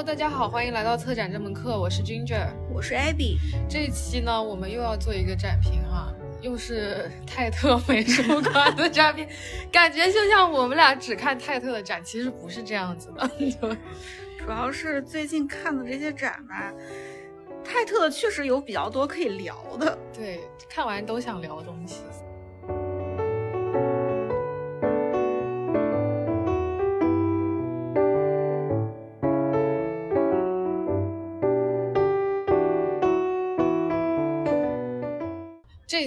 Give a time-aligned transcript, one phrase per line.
[0.00, 3.36] Hello，大家好，欢迎来到策展这门课，我是 Ginger，我是 Abby。
[3.68, 6.10] 这一期呢，我们又要做一个展评哈，
[6.40, 9.28] 又是泰特美术馆的展评，
[9.70, 13.30] 感觉就像我们俩只看泰特的展，其实不是这样子的。
[14.38, 16.72] 主要是最近看的这些展吧，
[17.62, 19.98] 泰特确实有比较多可以聊的。
[20.14, 21.96] 对，看完都想聊东西。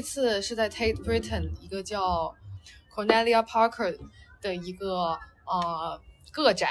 [0.04, 2.36] 次是在 Tate Britain 一个叫
[2.94, 3.98] Cornelia Parker
[4.42, 6.00] 的一个呃
[6.32, 6.70] 个展，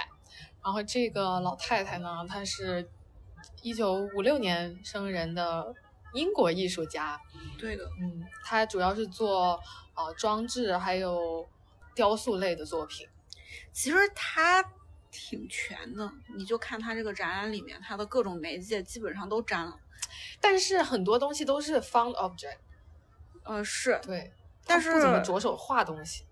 [0.63, 2.89] 然后这个老太太呢，她是
[3.63, 5.75] 一九五六年生人的
[6.13, 7.19] 英国艺术家。
[7.59, 9.59] 对的，嗯，她主要是做
[9.95, 11.49] 呃装置还有
[11.95, 13.09] 雕塑类的作品。
[13.73, 14.63] 其实她
[15.11, 19.77] 挺全的，你就看她这个展览里面，她的各种媒介基本上都沾了，
[20.41, 22.59] 但是很多东西都是 found object。
[23.45, 24.33] 呃，是对，
[24.67, 26.25] 但是不怎么着手画东西，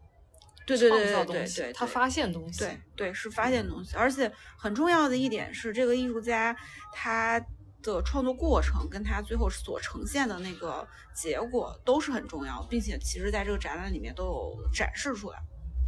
[0.66, 6.56] 对对对对对对，他发现东西，对对是发现东西，而且很重要的一点是，这个艺术家
[6.92, 7.40] 他
[7.82, 15.38] 的创作过程跟他最后所呈现的那个结果都是很重要，并且其实在这个展览里面都有展示出来。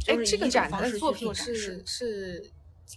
[0.07, 2.51] 哎，这个展的作品是是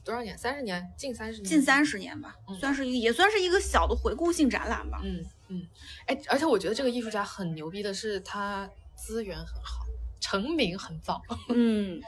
[0.05, 0.37] 多少年？
[0.37, 0.85] 三十年？
[0.99, 1.45] 近三十年？
[1.45, 5.01] 近三十年吧，算是一也算是一个小的回顾性展览吧。
[5.05, 5.25] 嗯。
[5.49, 5.67] 嗯，
[6.07, 9.87] 哎，而且我觉得这个艺术家很牛逼的是，他资源很好，
[10.21, 11.23] 成名很早。
[11.55, 12.01] 嗯，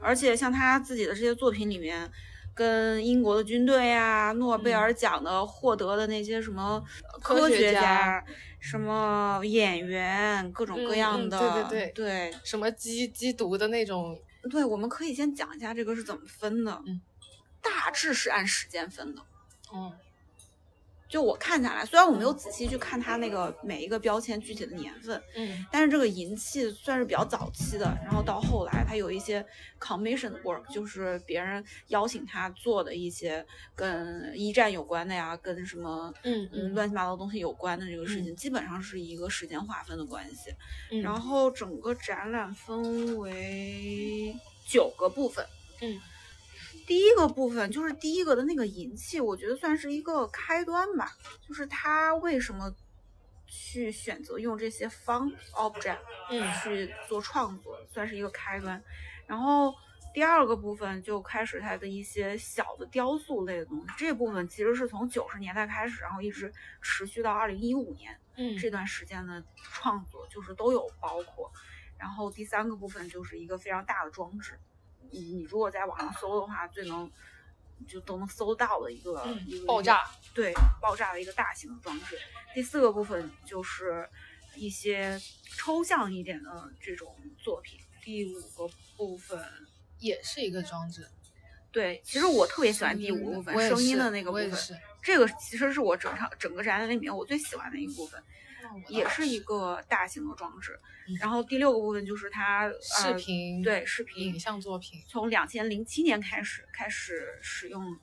[0.00, 2.10] 而且像他自己的这些作品里面，
[2.54, 6.82] 跟英国的军队啊、诺贝尔奖的获得的那些什么
[7.20, 8.24] 科学家、
[8.60, 14.18] 什么演员，各种各样的，对对对对，什么缉缉毒的那种。
[14.50, 16.82] 对，我们可以先讲一下这个是怎么分的。
[16.86, 17.00] 嗯，
[17.60, 19.20] 大致是按时间分的。
[19.74, 19.92] 嗯。
[21.08, 27.84] 就我看下来，虽然我没有仔细去看它那个每一个标签具体的年份，嗯，但是这个银器算是比较早期的。
[28.04, 29.44] 然后到后来，它有一些
[29.80, 40.50] commission work，就是别人邀请他做的一些跟一战有关的呀，跟什么嗯嗯乱七八糟东西有关的这个事情，基本上是一个时间划分的关系。
[40.90, 44.34] 嗯，然后整个展览分为
[44.66, 45.46] 九个部分，
[45.80, 46.00] 嗯。
[46.86, 51.10] 第一个部分就是第一个的那个银器，我觉得算是一个开端吧。
[51.46, 52.72] 就是他为什么
[53.46, 55.98] 去选择用这些 found object
[56.62, 58.80] 去做创作，算是一个开端。
[59.26, 59.74] 然后
[60.14, 63.86] 第二个部分就开始它的一些小的雕塑类的东西。
[63.98, 71.50] 这部分其实是从九十年代开始，然后一直持续到二零一五年，嗯，这段时间的创作就是都有包括。
[71.98, 74.58] 然后第三个部分就是一个非常大的装置。
[75.10, 77.10] 你你如果在网上搜的话，最能
[77.86, 80.02] 就都能搜到的一个一个爆炸，
[80.34, 82.18] 对爆炸的一个大型的装置。
[82.54, 84.08] 第四个部分就是
[84.54, 85.20] 一些
[85.56, 87.78] 抽象一点的这种作品。
[88.02, 89.38] 第五个部分
[89.98, 91.06] 也是一个装置。
[91.72, 94.80] 对，其实我特别喜欢第五个部分，声音的那个部分。
[95.02, 98.22] 这个其实是我整场整个展览里面我最喜欢的一个部分。
[98.88, 100.78] 也是一个大型的装置，
[101.20, 107.96] 然后第六个部分就是它视频，对视频影像作品，从两千零七年开始开始使用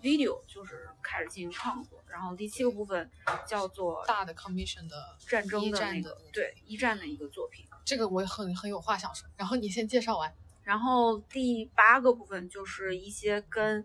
[0.00, 2.02] video，就是开始进行创作。
[2.08, 3.10] 然后第七个部分
[3.46, 7.66] 叫做大的 commission 的战争的那个，对一战的一个作品。
[7.84, 10.32] 这个我很很有话想说，然后你先介绍完。
[10.62, 13.84] 然后第八个部分就是一些跟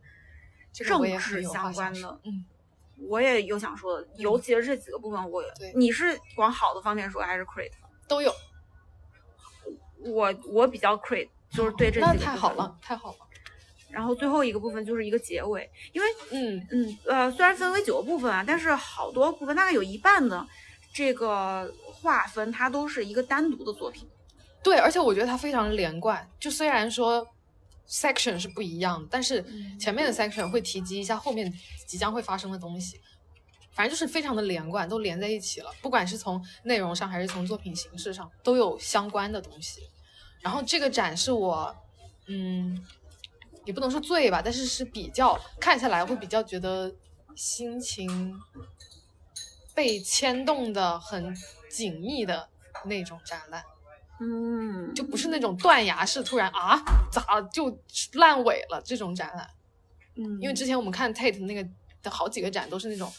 [0.72, 2.46] 政治相关的，嗯。
[3.00, 5.44] 我也有想说的，尤其是这几个部分，我
[5.76, 7.72] 你是往好的方面说还是 create
[8.08, 8.34] 都有。
[10.00, 13.18] 我我比较 create，就是对这几个太好了，太好了。
[13.90, 20.46] 然后最后一个部分就是一个结尾，因为嗯嗯呃，虽然分为九个部分啊，但是好多部分大概有一半的
[20.94, 24.08] 这个划分，它都是一个单独的作品。
[24.64, 26.28] 对，而且我觉得它非常连贯。
[26.40, 27.28] 就虽然说。
[27.88, 29.44] Section 是不一样的，但是
[29.80, 31.52] 前面的 section 会提及一下后面
[31.86, 33.00] 即将会发生的东西，
[33.72, 35.72] 反正就是非常的连贯，都连在一起了。
[35.82, 39.82] 不管是从内容上还是从作品形式上，都有相关的东西。
[40.42, 41.76] 然后这个展是我，
[42.28, 42.84] 嗯，
[43.66, 46.94] 也不能说最吧，但是是比较看下来会比较觉得
[47.36, 48.34] 心情
[49.74, 51.36] 被牵动的很
[51.72, 52.50] 紧密的
[52.86, 53.64] 那种展览。
[54.20, 56.82] 嗯，就不是那种断崖式突然啊
[57.12, 57.82] 咋就
[58.14, 59.48] 烂尾了这种展览，
[60.16, 61.68] 嗯，因为之前我们看 Tate 那个
[62.02, 63.12] 的好几个展都是那种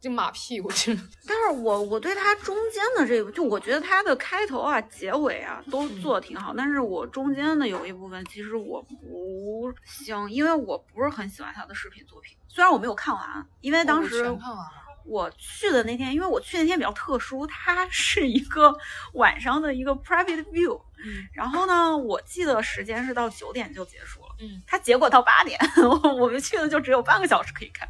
[0.00, 1.00] 就马屁，我觉得。
[1.26, 12.36] 但是我我对它中间的这个，就我觉得它的开头啊、结尾啊都做的挺好，但是我中间的有一部分其实我不行，因为我不是很喜欢他的视频作品。
[12.48, 14.24] 虽然我没有看完，因为当时
[15.10, 18.72] 我去的那天，因为我去那天比较特殊，它是一个
[19.14, 25.58] 晚上的一个 private view，嗯，然后呢，我记得时间是到九点就结束了，嗯，它结果到八点，
[26.16, 27.88] 我们去的就只有半个小时可以看。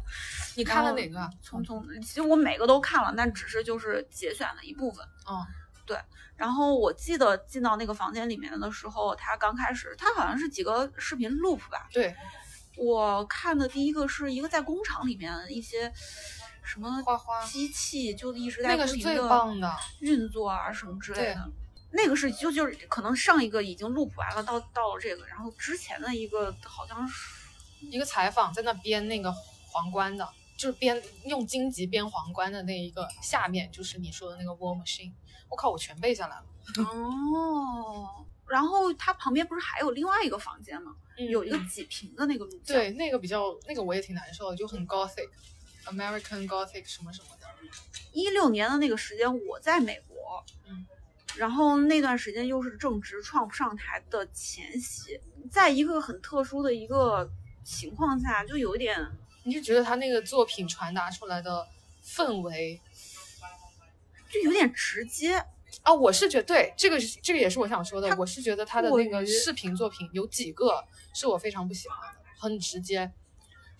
[0.55, 1.19] 你看了哪个？
[1.47, 5.05] 匆匆，其实我每个都看了，但只是就是节选了一部分。
[5.29, 5.45] 嗯，
[5.85, 5.95] 对。
[6.35, 11.87] 然后我记得进到那个房间里面的时候，它刚开始，它好像是几个视频 loop 吧？
[11.93, 12.15] 对。
[12.77, 15.91] 我看的第一个是一个在工厂里面一些
[16.71, 19.69] 什么花花机器，就一直在那个是最棒的
[19.99, 21.51] 运作啊什么之类的。
[21.91, 27.45] 那个是就就是可能上一个已经 loop 完了，到到了这个，然后之前的一个好像是
[27.81, 29.29] 一个采访，在那编那个
[29.67, 30.27] 皇冠的。
[30.57, 35.11] 就是编用荆棘编皇冠的那一个，下面就是你说的那个 War Machine。
[35.49, 36.43] 我靠，我全背下来了。
[36.85, 40.95] 哦，然后它旁边不是还有另外一个房间吗？
[41.17, 42.77] 有一个几平的那个录像。
[42.77, 44.85] 对，那个比较，那个我也挺难受的，就很
[45.85, 47.47] Gothic，American Gothic 什么什么的。
[48.13, 50.85] 一六年的那个时间我在美国，嗯，
[51.37, 55.19] 然后那段时间又是正值 Trump 上台的前夕，
[55.49, 57.29] 在一个很特殊的一个
[57.63, 58.97] 情况下，就有一点。
[59.43, 61.67] 你是觉得他那个作品传达出来的
[62.05, 62.79] 氛围
[64.29, 65.35] 就有点直接
[65.81, 65.91] 啊？
[65.91, 68.15] 我是觉得对这个这个也是我想说的。
[68.17, 70.85] 我是觉得他的那个视频作品有几个
[71.15, 73.11] 是我非常不喜欢的，很直接。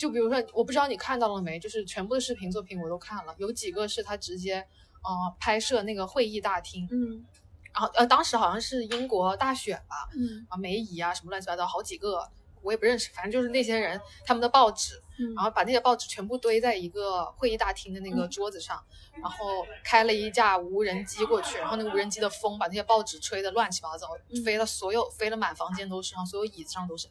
[0.02, 4.66] 就比如说，我不知道你看到了没，就是全部的视频作品我都看了，有几个是他直接
[5.04, 7.24] 呃拍摄那个会议大厅，嗯，
[7.72, 12.28] 然后呃当时好像是英国大选吧，嗯啊梅姨啊什么乱七八糟好几个。
[12.64, 15.02] 我也不认识，反正就是那些人，他们的报纸，
[15.36, 18.80] 然后把那些报纸全部堆在一个会议大厅的那个桌子上，
[19.20, 24.10] 然后开了一架无人机过去，然后那个无人机的风把那些报纸吹得乱七八糟，
[24.46, 27.08] 飞了所有飞了满房间都是，然后所有椅子上都是。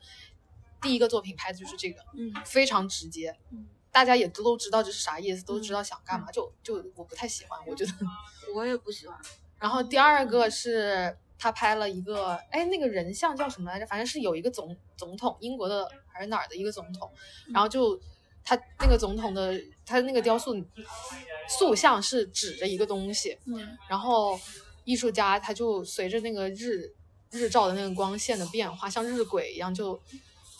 [0.80, 7.92] 第一个作品拍的就是这个，嗯，非常直接，嗯，大家也都都知道这是啥意思，都知道想干嘛，就就我不太喜欢，我觉得
[8.54, 9.16] 我也不喜欢。
[9.58, 11.16] 然后第二个是。
[11.42, 13.86] 他拍了一个，哎，那个人像叫什么来着？
[13.86, 17.10] 反正是有一个总总统，英国的还是哪儿的一个总统，
[17.50, 17.98] 然后就
[18.44, 20.54] 他那个总统的他那个雕塑
[21.48, 24.38] 塑像是指着一个东西，嗯，然后
[24.84, 26.94] 艺术家他就随着那个日
[27.30, 29.98] 日照的那个光线的变化，像日晷一样就。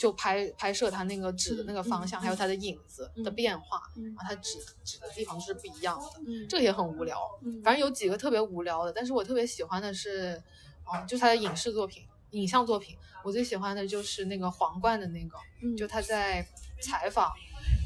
[0.01, 7.21] 就拍拍摄他那个指的那个方向，还有他的影子的变化，然后他指指的地方是不一样的，这个也很无聊。
[7.63, 10.43] 反正有几个特别无聊的，但是我特别喜欢的是，
[10.87, 12.97] 哦，就是他的影视作品、影像作品。
[13.23, 15.37] 我最喜欢的就是那个皇冠的那个，
[15.77, 16.49] 就他在
[16.81, 17.31] 采访，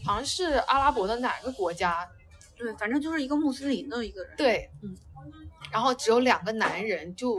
[0.05, 2.08] 好像是阿拉伯的哪个国家，
[2.56, 4.37] 对，反正就是一个穆斯林的一个人。
[4.37, 4.96] 对，嗯，
[5.72, 7.37] 然后只有两个男人，就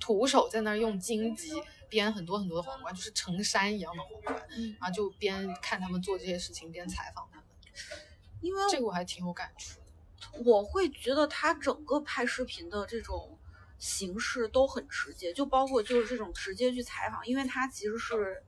[0.00, 1.52] 徒手在那儿用荆棘。
[1.90, 4.48] 编很多很多的皇冠，就是成山一样的皇冠，
[4.80, 7.44] 然后就边看他们做这些事情，边采访他们。
[8.40, 9.80] 因为这个我还挺有感触。
[10.44, 13.38] 我会觉得他整个拍视频的这种
[13.78, 18.42] 形式都很直接，就包括就是这种直接去采访，因为他其实是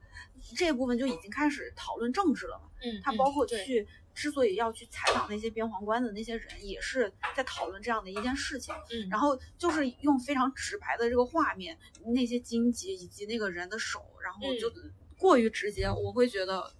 [0.55, 2.69] 这部分就已经开始讨论政治了嘛。
[2.81, 3.87] 嗯，他包括去。
[4.13, 8.73] 之所以要去采访那些编皇冠的那些人，也是在讨论这样的一件事情。
[8.91, 11.77] 嗯，然后就是用非常直白的这个画面，
[12.13, 14.71] 那些荆棘以及那个人的手，然后就
[15.17, 16.71] 过于直接，我会觉得。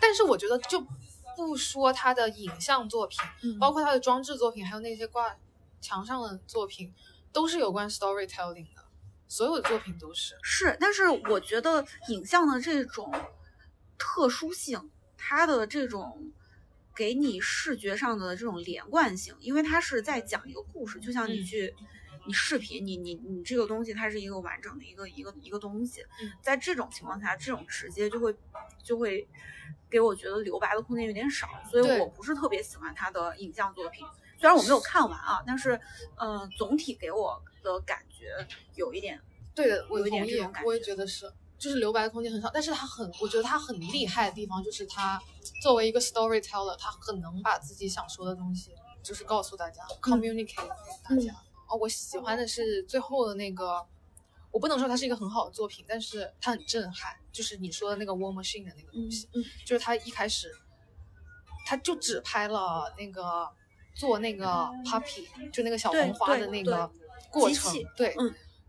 [0.00, 0.86] 但是我觉得就
[1.36, 3.18] 不说他的影像作品，
[3.58, 5.36] 包括他的装置作品，还有那些挂
[5.80, 6.94] 墙上的作品，
[7.32, 8.84] 都是有关 storytelling 的，
[9.26, 10.36] 所有的作品都是。
[10.40, 13.12] 是，但是我觉得影像的这种
[13.98, 16.32] 特殊性，它的这种。
[16.96, 21.74] 给你视觉上的这种连贯性，因为它是在讲一个故事，就像你去
[22.26, 26.02] 你视频，你你你这个东西它是一个完整的一个一个一个东西，
[26.40, 28.34] 在这种情况下，这种直接就会
[28.82, 29.28] 就会
[29.90, 34.04] 给我觉得留白的空间有点少，所以我不是特别喜欢他的影像作品。
[34.38, 35.78] 虽然我没有看完啊，但是
[36.16, 39.20] 嗯，总体给我的感觉有一点，
[39.54, 41.30] 对的，我有一点这种感觉，我也觉得是。
[41.58, 45.18] 就是留白的空间很少，但是他很，我觉得他很厉害的地方就是他
[45.62, 48.72] 作为一个 storyteller，他很能把自己想说的东西
[49.02, 50.68] 就是告诉大家，communicate 给
[51.02, 51.34] 大家。
[51.68, 53.84] 哦，我喜欢的是最后的那个，
[54.50, 59.26] 我不能说它是一个很好的作品，但是它很震撼，就是你说的那个 war machine 的那个东西，
[59.64, 60.52] 就是他一开始
[61.64, 63.48] 他就只拍了那个
[63.94, 64.44] 做那个
[64.84, 66.90] puppy，就那个小红花的那个
[67.30, 68.14] 过程，对，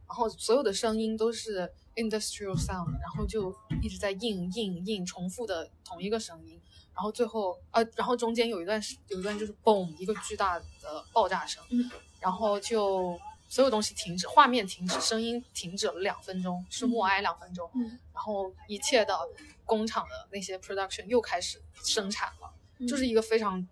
[0.08, 1.70] 然后所有的声音都是。
[1.98, 6.62] Industrial sound，然后就一直在印印印重复的同一个声音，
[6.94, 19.18] 然后最后呃，然后中间有一段是有一段就是嘣一个巨大的爆炸声，嗯，然后就所有东西停止，画面停止，声音停止了两分钟，是默哀两分钟，嗯，然后一切的
[19.66, 23.68] 工厂的那些 production 又开始生产了，就是一个非常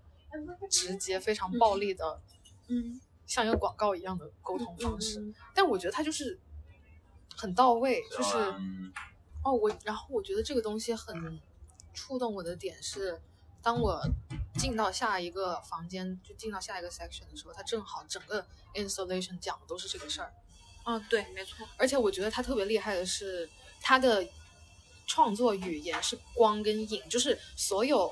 [0.70, 2.22] 直接、非常暴力的，
[2.68, 5.36] 嗯，像一个广告一样的沟通方式，嗯。
[5.54, 6.40] 但我觉得它就是
[7.36, 8.38] 很到位，就是。
[8.38, 8.92] 嗯。
[9.44, 11.40] 哦，我然后我觉得这个东西很
[11.94, 13.22] 触动我的点是，
[13.62, 14.02] 当我
[14.58, 20.34] 进到下一个房间，就进到下一个 section 的时候，它正好整个 installation 讲的都是这个事儿，
[20.84, 23.48] 啊，对，没错，而且我觉得它特别厉害的是，
[23.80, 24.28] 它的
[25.06, 28.12] 创作语言是光跟影，就是所有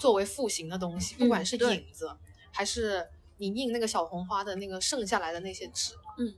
[0.00, 2.16] 作为复形的东西，不管是影子，
[2.50, 6.34] 还是你印那个小红花的那个剩下来的那些纸，嗯，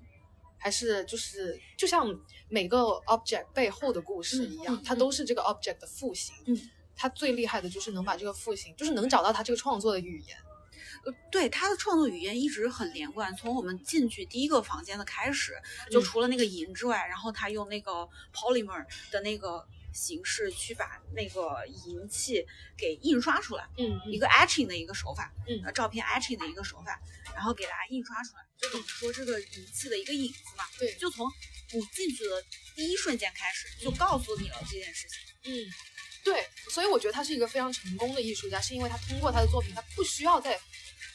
[0.64, 2.08] 还是就是就像
[2.48, 6.34] 每个 object 背后的故事一样，它都是这个 object 的复形。
[6.46, 6.58] 嗯，
[6.96, 10.34] 它最厉害的就是能把这个复形，就是能找到它这个创作的语言。
[11.04, 15.52] 呃，对他的创作语言一直很连贯，从我们进去第一个房间的开始，
[15.90, 19.62] 就嗯除了那个银之外，然后他用那个 polymer 的那个
[19.94, 22.44] 形式去把那个银器
[22.76, 27.00] 给印刷出来，嗯一个 etching 的一个手法，嗯呃，照片 etching 的一个手法，
[27.32, 31.26] 然后给大家印刷出来，就等于说这个银器的一个影子嘛，对就从
[31.72, 35.18] 你进去的第一瞬间开始，就告诉你了这件事情。
[35.44, 35.52] 嗯，
[36.24, 40.58] 对，所以我觉得他是一个非常成功的艺术家，是因为他通过他的作品，他不需要在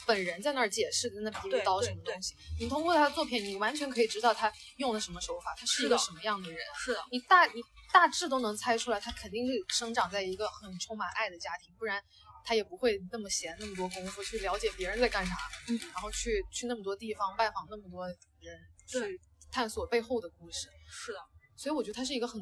[0.05, 2.35] 本人在那儿解释，在那比对喻刀什么东西。
[2.59, 6.59] 你通过他的作品，你完全可以知道他用的什么手法，他是一个什么样的人。
[6.77, 12.03] 是的，你大你大致都能猜出来，他肯定是生长在一个很充满爱的家庭，不然
[12.45, 15.35] 他也不会那么闲那么多功夫去了解别人在干啥，
[15.67, 19.19] 嗯，然后去去那么多地方拜访那么多人，去
[19.51, 20.69] 探索背后的故事。
[20.89, 21.19] 是的，
[21.55, 22.41] 所以我觉得他是一个很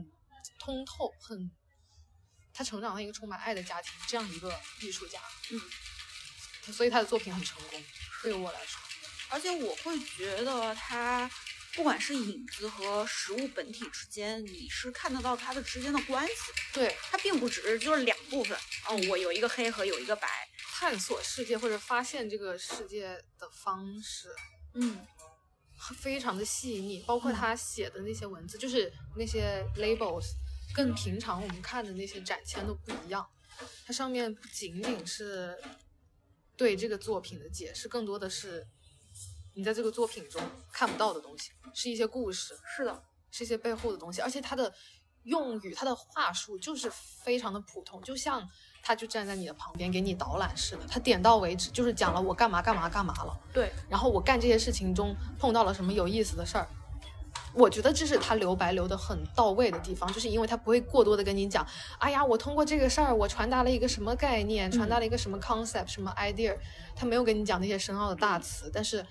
[0.60, 1.52] 通透、很
[2.54, 7.84] 他成长在一个充满爱的家庭这样一个艺术家，嗯，所以他的作品很成功，
[8.24, 8.82] 对于我来说，
[9.30, 11.30] 而且我会觉得它，
[11.78, 16.34] 不管是影子和实物本体之间，你是看得到它的之间的关系。
[16.74, 18.58] 对它并不只是就是两部分，
[18.88, 20.28] 哦，我有一个黑和有一个白，
[20.74, 24.36] 探索世界或者发现这个世界的方式，
[24.74, 25.06] 嗯，
[26.00, 30.26] 非常的细腻，包括嗯他写的那些文字，就是那些 labels，
[30.74, 33.24] 跟平常我们看的那些展签都不一样。
[33.86, 35.56] 它上面不仅仅是
[36.56, 38.66] 对这个作品的解释，更多的是
[39.58, 40.40] 你在这个作品中
[40.72, 44.72] 看不到的东西，是一些故事，是的，是一些背后的东西，而且他的
[45.24, 48.48] 用语、他的话术就是非常的普通，就像
[48.84, 53.36] 他就站在你的旁边给你导览似的，他点到为止，就是讲了我干嘛干嘛干嘛了。
[53.52, 56.68] 对，然后我干这些事情中碰到了什么有意思的事儿。
[57.54, 61.66] 我觉得这是他留白留的很到位的地方，就是因为他不会过多的跟你讲，
[61.98, 66.56] 哎呀，我通过这个事儿，我传达了一个什么概念，传达了一个什么 concept，什么 idea，
[66.96, 69.04] 他没有跟你讲那些深奥的大词，但是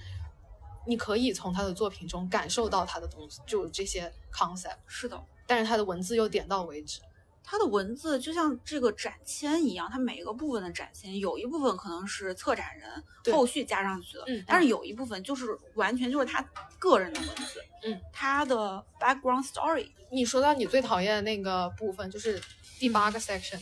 [0.86, 5.20] 你可以从他的作品中感受到他的东西，就这些 concept，是的。
[5.46, 7.00] 但是他的文字又点到为止。
[7.48, 16.44] 他的文字就像这个展签一样，它每一个部分的展签，有一部分可能是策展人后续加上去的，嗯但是有一部分就是完全就是他
[16.80, 22.42] 个人的文字，嗯，他的 background story，你说到你最讨厌的那个部分，就是
[22.80, 23.60] 第八个 section，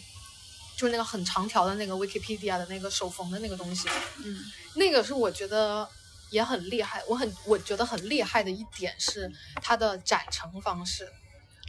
[0.78, 3.86] 就是那个很长条的那个 Wikipedia 的那个手缝的那个东西，
[4.24, 4.38] 嗯。
[4.76, 5.86] 那个是我觉得
[6.34, 9.30] 也很厉害，我很我觉得很厉害的一点是
[9.62, 11.08] 它的展陈方式，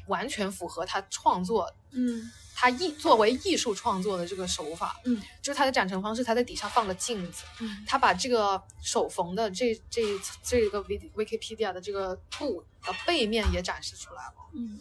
[0.07, 2.31] 完全符合他创作嗯。
[2.57, 7.83] 他艺作为艺术创作的这个手法，嗯，就是他的展陈方式，他在底下放了镜子，嗯。
[7.85, 10.01] 他把这个手缝的这这
[10.41, 14.33] 这个 Wiki Wikipedia 的这个布的背面也展示出来了。
[14.53, 14.79] 嗯。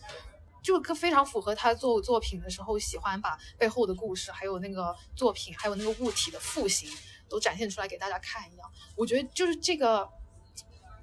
[0.62, 6.88] 就跟非常符合他做作品的时候喜欢把背后的故事，还有那个作品，还有那个物体的复形
[7.28, 8.70] 都展现出来给大家看一样。
[8.96, 10.08] 我觉得就是这个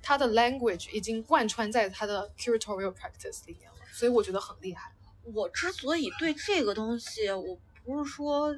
[0.02, 4.92] 他的 language 已经贯穿在他的 curatorial practice 里面了，所以我觉得很厉害。
[5.34, 8.56] 我之所以对这个东西，我不是说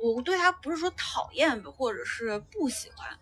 [0.00, 3.18] 我对它不是说讨厌或者是不喜欢，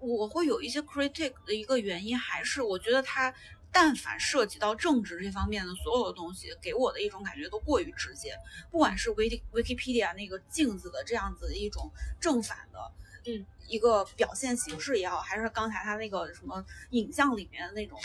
[0.00, 3.34] 我会有一些 critic 的一个原因，还是我觉得它
[3.72, 8.36] 但凡涉及到政治这方面的所有的东西，给我的一种感觉都过于直接，
[8.70, 12.78] 不管是 Wiki Wikipedia 那个镜子的这样子的一种正反的，
[13.26, 17.98] 嗯，一个表现形式也好，还是刚才他那个什么影像里面的那种，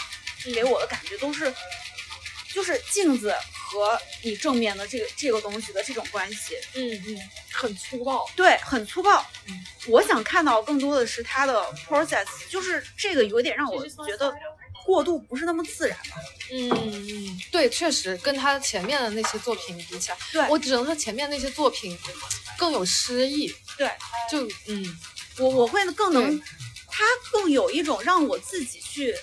[0.53, 1.53] 给我的感觉都是。
[2.51, 7.17] 就是镜子和你正面的这个这个东西的这种关系，嗯嗯，
[7.51, 8.27] 很粗暴。
[8.35, 9.23] 对，很粗暴。
[9.47, 14.33] 嗯，我想看到更多的是他的 process，就是这个有点让我觉得
[14.83, 16.15] 过度不是那么自然吧。
[16.51, 21.95] 嗯嗯，对，确实跟他前面的那些作品比起来，对我只能说前面那些作品
[22.57, 23.53] 更有诗意。
[23.79, 23.89] 对，
[24.29, 24.99] 就嗯，
[25.39, 26.39] 我我会更能，
[26.87, 29.15] 他更有一种让我自己去。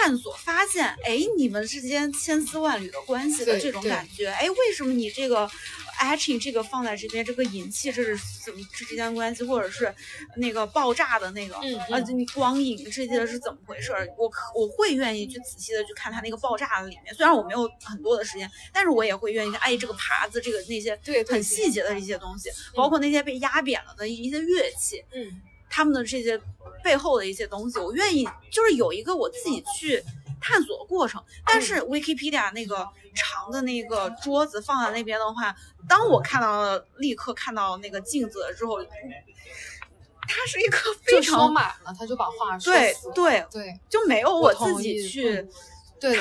[0.00, 5.50] 探索发现，哎，你们之间千丝万缕的关系的这种感觉，哎，为什么你这个
[5.98, 9.94] etching 这个放在这边，这个引气这是怎么这之间关系，或者是
[10.36, 13.92] 那个爆炸的那个，啊，你光影这些是怎么回事？
[14.16, 25.42] 我可我会愿意去仔细的去看它那个爆炸的里面，虽然我没有很多的时间，但是我也会愿意哎，这个耙子，这个那些对很细节的一些东西，包括那些被压扁了的一些乐器，嗯。
[25.70, 26.40] 他们的这些
[26.82, 30.02] 背后的一些东西，我愿意就是有一个我自己去
[30.40, 31.22] 探索的过程。
[31.44, 35.54] 但是 Wikipedia 那个长的那个桌子放在那边的话，
[35.88, 45.46] 当我看到了，立刻看到那个镜子之后，它是一个非常说满了，他就把话说对对对，就没有我自己去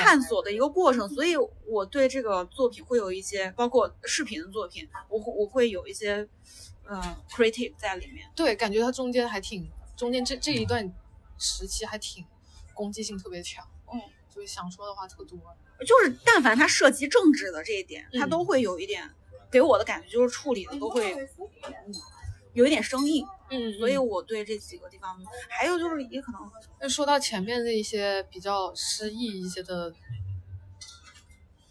[0.01, 1.07] 探索的一个过程。
[1.09, 1.35] 所以
[1.65, 6.27] 我对这个作品会有一些，包括视频的作品，我会我会有一些。
[6.89, 7.15] 嗯。
[7.29, 10.91] creative 在里面，对，感觉他中间还挺，中间这这一段
[11.37, 12.25] 时期还挺
[12.73, 13.99] 攻击性特别强，嗯，
[14.33, 15.37] 就是想说的话特多，
[15.85, 19.09] 就是但凡他涉及政治的这一点，他都会有一点
[19.51, 21.13] 给我的感觉，就是处理的都会，
[21.63, 21.93] 嗯，
[22.53, 26.51] 有一点生硬，嗯，所以我对这几个地方，还有就是也可能，
[26.81, 29.91] 那说到前面的一些比较诗意一些的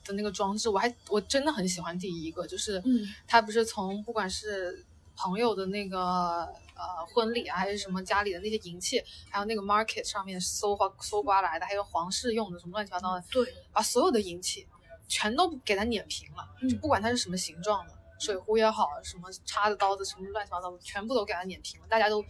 [0.04, 4.85] 的那个装置，我还我真的很喜欢第一个，就是，嗯，它不是从不管是
[5.16, 14.66] 朋友的那个呃婚礼啊，还是什么家里的那些银器，还有那个 market 上面搜刮搜刮来的，还有皇室用的什么乱七八糟的，对，把所有的银器
[15.08, 21.87] 全都给它碾平了，就不管它是什么形状的，水壶也好，什么叉子刀子什么乱七八糟的，全部都给它碾平了。
[21.88, 22.23] 大家都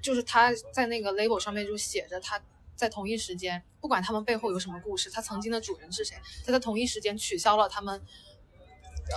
[0.00, 2.40] 就是他在那个 label 上面就写着他
[2.74, 6.16] 在同一时间，不管他们背后有什么故事，他曾经的主人是谁，
[6.46, 8.00] 他在同一时间取消了他们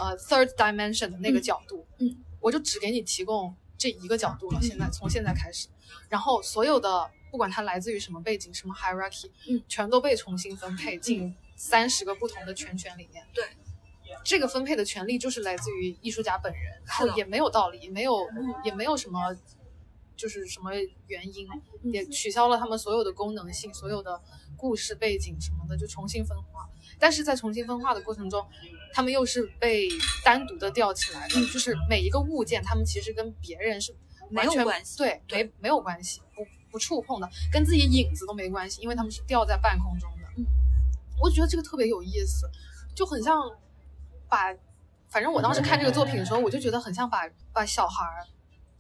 [0.02, 2.18] 呃 third dimension 的那个角度，嗯。
[2.44, 4.62] 我就只给你提供这一个角度了。
[4.62, 5.68] 现在从现在开始，
[6.10, 13.26] 然后所有的不管它来自于什么背景、什么 hierarchy，嗯，全都被重新分配进三十个不同的圈圈里面。
[13.34, 13.44] 对，
[14.24, 18.28] 这个分配的权利就是来自于艺术家本人，然后也没有道理，没有
[18.64, 19.36] 也没有什么
[20.16, 20.72] 就是什么
[21.08, 21.48] 原因，
[21.92, 24.22] 也取消了他们所有的功能性、所有的
[24.56, 26.70] 故事背景什么的，就重新分化。
[27.00, 28.46] 但是在重新分化的过程中，
[28.94, 29.90] 他们又是被
[30.24, 33.94] 单独的吊起来的，就是每一个物件，他们其实跟别人是
[34.32, 40.28] 完全关系，对，没没有关系，不不触碰的，跟自己影子都没关系，因为他们是吊在半空中的。
[40.38, 40.46] 嗯，
[41.22, 42.50] 我觉得这个特别有意思，
[42.96, 43.36] 就很像
[44.30, 44.56] 把，
[45.10, 48.26] 反正我当时看这个作品的时候，我就觉得很像把把小孩儿，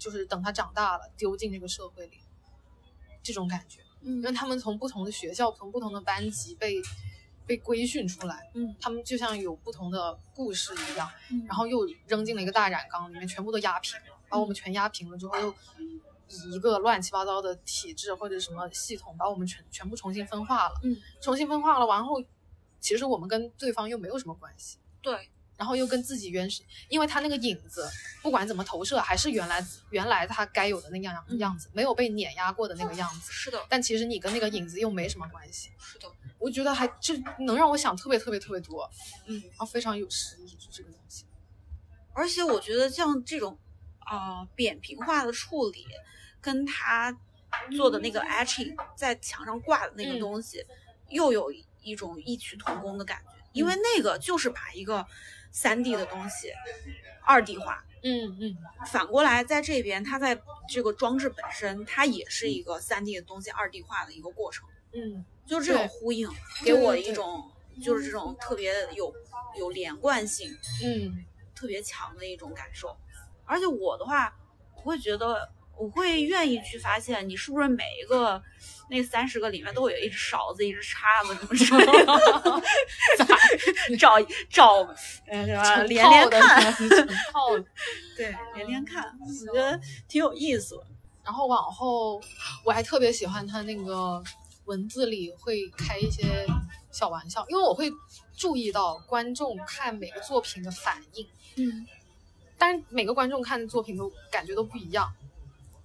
[0.03, 2.19] 就是等他长大了丢进这个社会里，
[3.21, 3.79] 这种感觉。
[4.01, 6.81] 嗯，因为他们从不同的学校，从不同的班级被。
[7.45, 15.53] 被规训出来，嗯，他们就像有不同的故事一样，嗯然后又扔进了一个大染缸里面，全部都压平了，把我们全压平了之后，又
[16.29, 22.23] 以一个乱七八糟的体制或者什么系统把我们全全部重新分化了，嗯，重新分化了，完后
[22.79, 25.29] 其实我们跟对方又没有什么关系，对。
[25.63, 27.89] 然后又跟自己原始，因为他那个影子
[28.21, 33.31] 不管怎么投射，还是原来原来他该有的那样样子，没有被碾压过的那个样子。
[33.31, 33.65] 是的。
[33.69, 35.71] 但其实你跟那个影子又没什么关系。
[35.79, 36.11] 是的。
[36.37, 38.91] 我觉得还就能让我想特别特别特别多，
[39.25, 41.23] 嗯，然后非常有诗意，就这个东西。
[42.11, 43.57] 而且我觉得像这种
[43.99, 45.85] 啊扁平化的处理，
[46.41, 47.17] 跟他
[47.77, 50.61] 做的那个 etching 在墙上挂的那个东西，
[51.07, 51.49] 又有
[51.81, 55.07] 一种异曲同工的感觉，因为那个就是把一个。
[55.53, 56.51] 三 D 的东西，
[57.23, 66.27] 二 D 化，嗯嗯，反过来在这边，它在这个装置本身，它也是一个三 D 的东西二 D 化的一个过程，嗯，就是这种呼应，
[66.65, 69.13] 给我一种就是这种特别有
[69.57, 70.51] 有连贯性，
[70.83, 71.23] 嗯，
[71.55, 72.97] 特别强的一种感受。
[73.45, 74.35] 而且我的话，
[74.75, 78.41] 我会觉得，我会愿意去发现你是不是每一个。
[78.89, 82.21] 那三十个里面都有一只勺子，一只叉子，什么之类的。
[83.97, 84.83] 找找，
[85.27, 86.61] 嗯，什么连连看，
[88.15, 89.03] 对，连连看，
[89.47, 90.77] 我觉得挺有意思。
[91.23, 92.21] 然后往后，
[92.65, 94.21] 我还特别喜欢他那个
[94.65, 96.45] 文字里会开一些
[96.91, 97.89] 小玩笑，因为我会
[98.37, 101.25] 注意到观众看每个作品的反应。
[101.55, 101.87] 嗯，
[102.57, 105.11] 但是每个观众看的作品都感觉都不一样，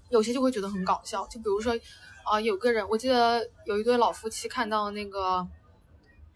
[0.08, 1.78] 有些就会觉得很搞笑，就比如说。
[2.24, 5.48] 啊，有个人，我记得有一对老夫妻看到那个，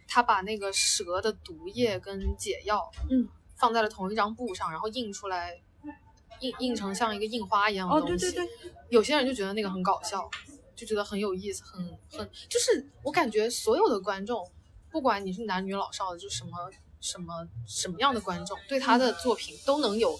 [0.08, 5.60] 他把那个蛇的毒液跟解药，嗯，放在了同一张布上，然后印出来，
[6.40, 8.14] 印印成像一个印花一样的东西。
[8.14, 8.72] 哦，对对对。
[8.88, 10.26] 有些人就觉得那个很搞笑，
[10.74, 14.50] 就觉得很有意思，很很就是我感觉所有的观众，
[14.90, 16.70] 不管你是男女老少的，就什么
[17.02, 20.18] 什么什么样的观众，对他的作品都能有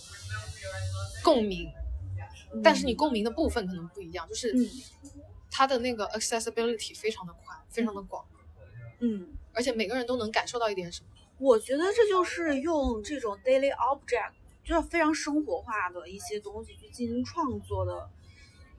[1.25, 1.67] 共鸣，
[2.63, 4.53] 但是你共鸣的部分可能不一样，就是
[5.51, 8.25] 它的那个 accessibility 非常的宽，非常的广，
[9.01, 11.09] 嗯，而且每个人都能感受到一点什么。
[11.39, 14.33] 我觉得这就是用这种 daily object，
[14.65, 18.09] 就是非常生活化的一些东西去进行创作的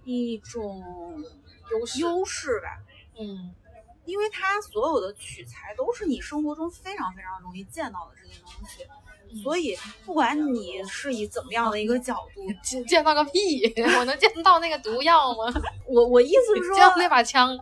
[0.03, 1.23] 一种
[1.71, 2.83] 优势优势吧。
[3.19, 3.53] 嗯，
[4.05, 8.85] 因为它所有的取材都是你生活中非常非常容易见到的这些东西，
[9.41, 13.63] 所以不管你是以怎么样的一个角度 见见到个屁，
[13.99, 15.53] 我能见到那个毒药吗？
[15.87, 17.59] 我我意思是说，见到那把枪。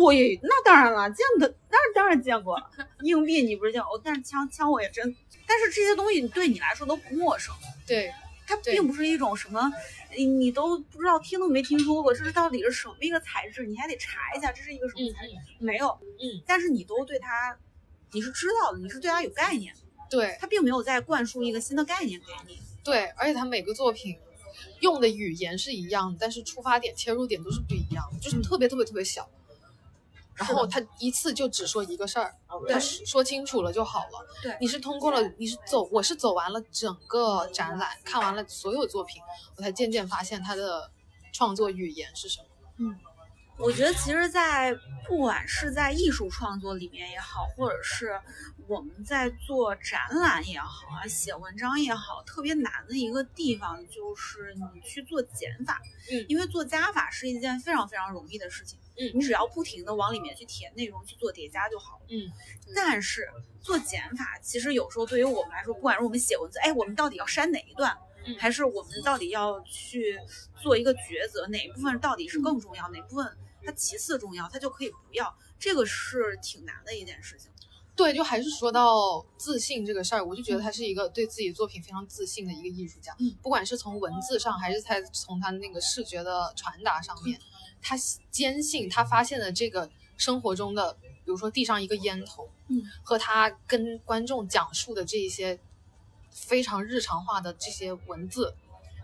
[0.00, 2.56] 我也那当然了，见的那当然见过
[3.02, 4.00] 硬币，你不是见过？
[4.02, 5.14] 但是枪枪我也真，
[5.46, 7.54] 但是这些东西对你来说都不陌生。
[7.86, 8.10] 对，
[8.46, 9.70] 它并不是一种什么，
[10.16, 13.66] 你都不知道听都没听说过，这是到底是什么一个材质？
[13.66, 15.34] 你还得查一下，这是一个什么材质？
[15.58, 17.54] 没有，嗯，但是你都对它，
[18.12, 19.74] 你是知道的，你是对它有概念。
[20.12, 22.60] 对，他并没有在灌输一个新的概念给你。
[22.84, 24.18] 对，而且他每个作品
[24.80, 29.26] 用的语言是一样，但是出发点、切入点都是不一样，就是特别特别特别小。
[30.34, 32.34] 然后他一次就只说一个事儿，
[32.68, 34.26] 他说清楚了就好了。
[34.42, 39.22] 对，你是通过了，你是走，我是走完了整个展览，看完了所有作品，
[39.56, 40.90] 我才渐渐发现他的
[41.32, 42.46] 创作语言是什么。
[42.78, 42.98] 嗯。
[43.58, 44.74] 我觉得，其实，在
[45.06, 48.18] 不管是在艺术创作里面也好，或者是
[48.68, 55.80] 我们在做展览也好啊，写文章也好，特别难的一个地方就是你去做减法。
[56.10, 58.78] 嗯，因为做加法是一件非常非常容易的事情。
[58.96, 62.06] 嗯，你只要不停的往里面去填内容，去做叠加就好了。
[62.08, 62.30] 嗯，
[62.74, 63.28] 但是
[63.60, 67.96] 做减法，其实有时候对于我们来说，不管是我们写文字，哎，我们到底要删哪一段？
[68.38, 70.16] 还是我们到底要去
[70.62, 77.50] 做一个抉择，哪部分到底是更重要，哪部分它其次重要，它就可以不要，这个是挺难的一件事情。
[77.94, 83.14] 对，就还是说到自信这个事儿，我就觉得他是一个对自己作品非常自信的一个艺术家。
[83.18, 87.38] 嗯，不管是从文字上，还是他从他那个视觉的传达上面，
[87.80, 87.96] 他
[88.30, 95.58] 坚信他发现的这个生活中的，比如说地上一个烟头，嗯，和他跟观众讲述的这一些。
[96.34, 98.54] 非常日常化的这些文字，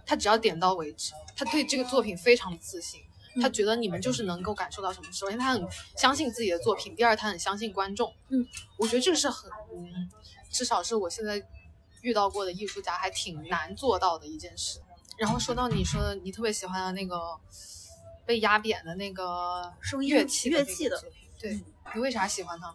[0.06, 1.12] 他只要点到为止。
[1.36, 3.02] 他对这个作品非常自信，
[3.40, 5.12] 他觉得你们就是能够感受到什么。
[5.12, 8.14] 首先，他很相信自己的作品；第二，他很相信观众。
[8.28, 8.46] 嗯，
[8.76, 10.10] 我觉得这个是很，嗯，
[10.50, 11.42] 至少是我现在
[12.02, 14.80] 遇到过的艺术家还挺难做到的一件事。
[15.16, 17.18] 然后说到你说的你特别喜欢的那个
[18.24, 19.72] 被压扁的那个
[20.06, 21.02] 乐器乐器的，
[21.40, 21.60] 对
[21.94, 22.74] 你为啥喜欢它？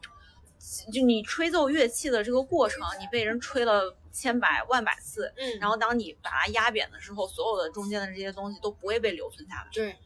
[0.92, 9.68] 就你吹奏乐器的这个过程，你被人吹了千百万百次，嗯，然后当你把它压扁的时候，所有的中间的这些东西都不会被留存下来。
[9.72, 9.98] 对，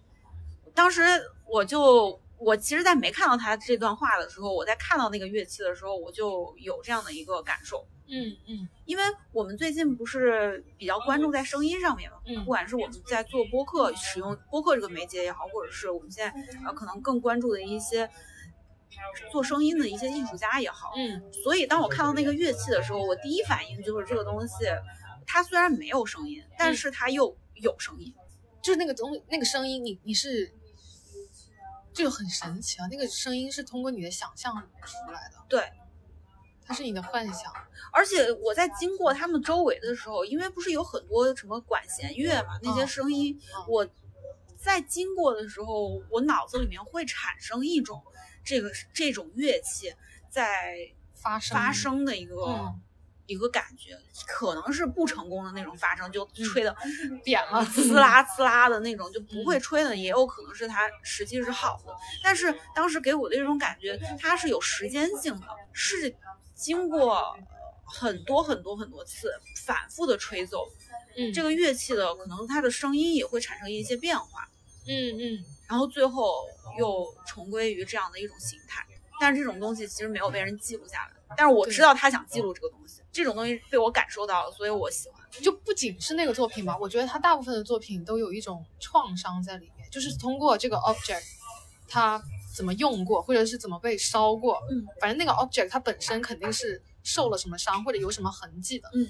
[0.78, 1.02] 当时
[1.50, 7.84] 我就我其实，在没看到他这段话的时候，我在看到那个乐器的时候，我就有这样的一个感受。
[8.08, 16.32] 嗯嗯，因为我们最近不是比较关注在声音上面嘛，嗯，不管是我们在做播客，使用播客这个媒介也好，或者是我们现在
[16.63, 18.08] 呃可能更关注的一些。
[19.32, 24.66] 做声音的一些艺术家也好，嗯，所以当我看到那个乐器的时候，我第一反应就是这个东西，
[25.26, 28.12] 它虽然没有声音，但是它又有声音，
[28.62, 30.52] 就是那个东那个声音，你你是，
[31.98, 34.54] 这个很神奇啊，那个声音是通过你的想象
[34.86, 35.74] 出来的，对，
[36.64, 37.52] 它是你的幻想，
[37.92, 43.88] 而且我在经过他们周围的时候，因为不是有很多什么管弦乐嘛，那些声音，我
[44.56, 48.04] 在经过的时候，我脑子里面会产生一种。
[48.50, 49.94] 这个这种乐器
[50.30, 50.78] 在
[51.14, 52.74] 发生发生的一个
[53.28, 56.76] 一个感觉，可能是不成功的那种发声，就吹的
[57.24, 61.94] 扁了，呲啦呲啦的那种，就不会吹的，也有可能是它实际是好的。
[62.24, 66.16] 但是当时给我的一种感觉，它是有时间性的，是
[66.56, 67.38] 经过
[67.86, 69.30] 很多很多很多次
[69.66, 70.66] 反复的吹奏，
[71.18, 74.48] 嗯，这个乐器的可能它的声音也会产生一些变化，
[74.88, 75.46] 嗯嗯。
[75.68, 76.46] 然后最后
[76.80, 78.86] 又重归于这样的一种形态，
[79.20, 81.12] 但是这种东西其实没有被人记录下来。
[81.36, 85.20] 但是我知道他想记录这个东西，这种东西被我感受到了，所以我喜欢。
[85.42, 91.24] 就不仅是那个作品吧，我觉得他大部分的作品都有一种创伤在里面，就是通过这个 object，
[91.88, 92.22] 它
[92.56, 99.08] 怎么用过，或者是怎么被烧过，嗯，反正那个 object 它本身肯定是受了什么伤或者有什么痕迹的，嗯，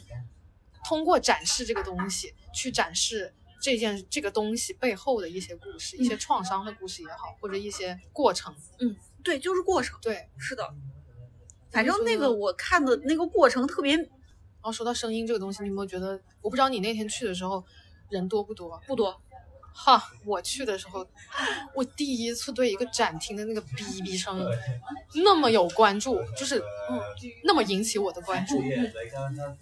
[0.84, 3.34] 通过展示这个东西去展示。
[3.60, 10.76] 这件这个东西背后的一些故事，一些创伤的故事也好，或者一些过程，嗯，对，就是过程，对，是的。
[11.72, 13.96] 反正那个我看的那个过程特别。
[13.96, 16.20] 然后说到声音这个东西，你有没有觉得？
[16.42, 17.64] 我不知道你那天去的时候
[18.10, 18.82] 人多不多？
[18.86, 19.22] 不多，
[19.80, 21.08] 哈，我去的时候，
[21.76, 24.44] 我第一次对一个展厅的那个哔哔声
[25.24, 26.58] 那么有关注，就是
[26.90, 27.00] 嗯，
[27.44, 28.60] 那么引起我的关注，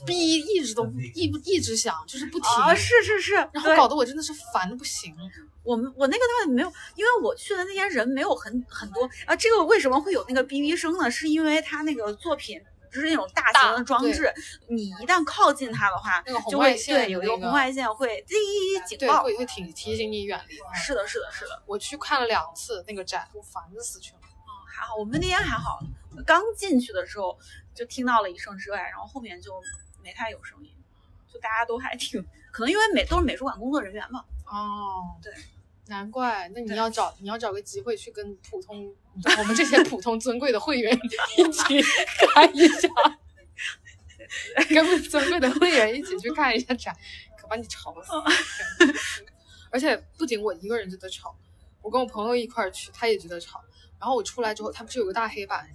[0.05, 5.13] 哔一直都一一直响，就是不停，啊是是是，然后搞得我真的是烦的不行。
[5.63, 9.35] 我们我那个地方没有，因为我去的那天人没有很很多啊。
[9.35, 11.11] 这个为什么会有那个哔哔声呢？
[11.11, 12.61] 是因为他那个作品。
[12.91, 14.33] 就是那种大型的装置，
[14.67, 18.35] 你一旦靠近它的话，就会对有一个红外线会滴
[18.85, 20.55] 警报，会会提提醒你远离。
[20.73, 21.61] 是的，是的，是的。
[21.65, 24.19] 我去看了两次那个展，我烦死去了。
[24.23, 25.79] 嗯，还好，我们那天还好，
[26.25, 27.37] 刚进去的时候
[27.73, 29.53] 就听到了一声之外，然后后面就
[30.03, 30.71] 没太有声音，
[31.31, 34.23] 就大家都还挺，可能因为美都是美术馆工作人员嘛。
[34.45, 35.33] 哦，对。
[35.87, 38.91] 难怪，那你要找你要找个机会去跟普通
[39.37, 40.91] 我们这些普通尊贵的会员
[41.37, 41.81] 一起
[42.33, 42.89] 看一下，
[44.69, 46.95] 跟尊贵的会员一起去看一下展，
[47.37, 48.23] 可把你吵死了。
[49.69, 51.37] 而且不仅我一个人觉得吵，
[51.83, 53.63] 我跟我朋友一块儿去，他也觉得吵。
[53.99, 55.69] 然后我出来之后，他不是有个大黑板，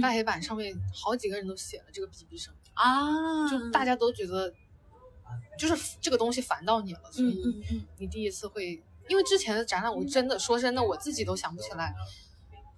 [0.00, 4.54] 大黑板上面好几个人都写了这个哔哔声啊，就大家都觉得
[5.58, 7.62] 就是这个东西烦到你了，所以
[7.98, 8.82] 你第一次会。
[9.10, 11.92] 因为之前的展览，我真的说真的，我自己都想不起来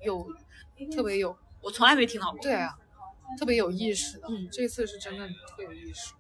[0.03, 0.27] 有
[0.91, 2.41] 特别有，我从来没听到过。
[2.41, 2.75] 对啊，
[3.39, 6.15] 特别有意识的，嗯，这次是真的特别有意识。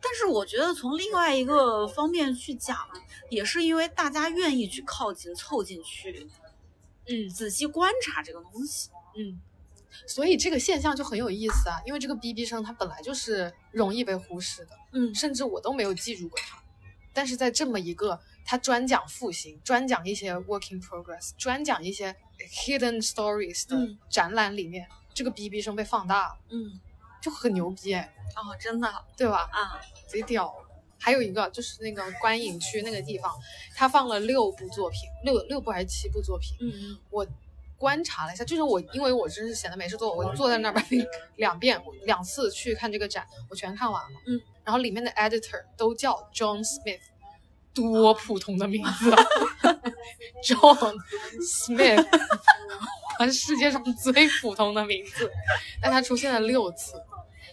[0.00, 2.78] 但是我觉得从另外一个方面去讲，
[3.28, 6.26] 也是因为大家愿意去靠近、凑进去，
[7.06, 9.38] 嗯，仔细观察这个东西，嗯，
[10.06, 11.82] 所以这个现象就很有意思啊。
[11.84, 16.61] 因为这个哔哔声它本来就是容易被忽视的，嗯，甚至我都没有记住过它，
[17.12, 18.20] 但是在这么一个。
[18.44, 22.12] 他专讲复兴，专讲一些 working progress，专讲一些
[22.50, 26.80] hidden stories 的展览里面，这个哔哔声被放大了，嗯，
[27.20, 29.48] 就很牛逼哎，哦，真的，对吧？
[29.52, 30.52] 啊，贼屌。
[30.98, 33.32] 还有一个就是那个观影区那个地方，
[33.76, 36.56] 他放了六部作品，六六部还是七部作品？
[36.60, 37.24] 嗯嗯，我
[37.82, 44.18] 观察了一下，就是我因为我真是闲的没事做，我就坐在那儿把那 两遍两次去看这个展，我全看完了。
[44.28, 47.00] 嗯，然后里面的 editor 都叫 John Smith。
[47.74, 49.24] 多普通的名字啊，
[50.44, 50.94] John
[51.40, 52.06] Smith，
[53.32, 55.28] 世界上最普通的名字，
[55.80, 56.92] 但他出现了六次，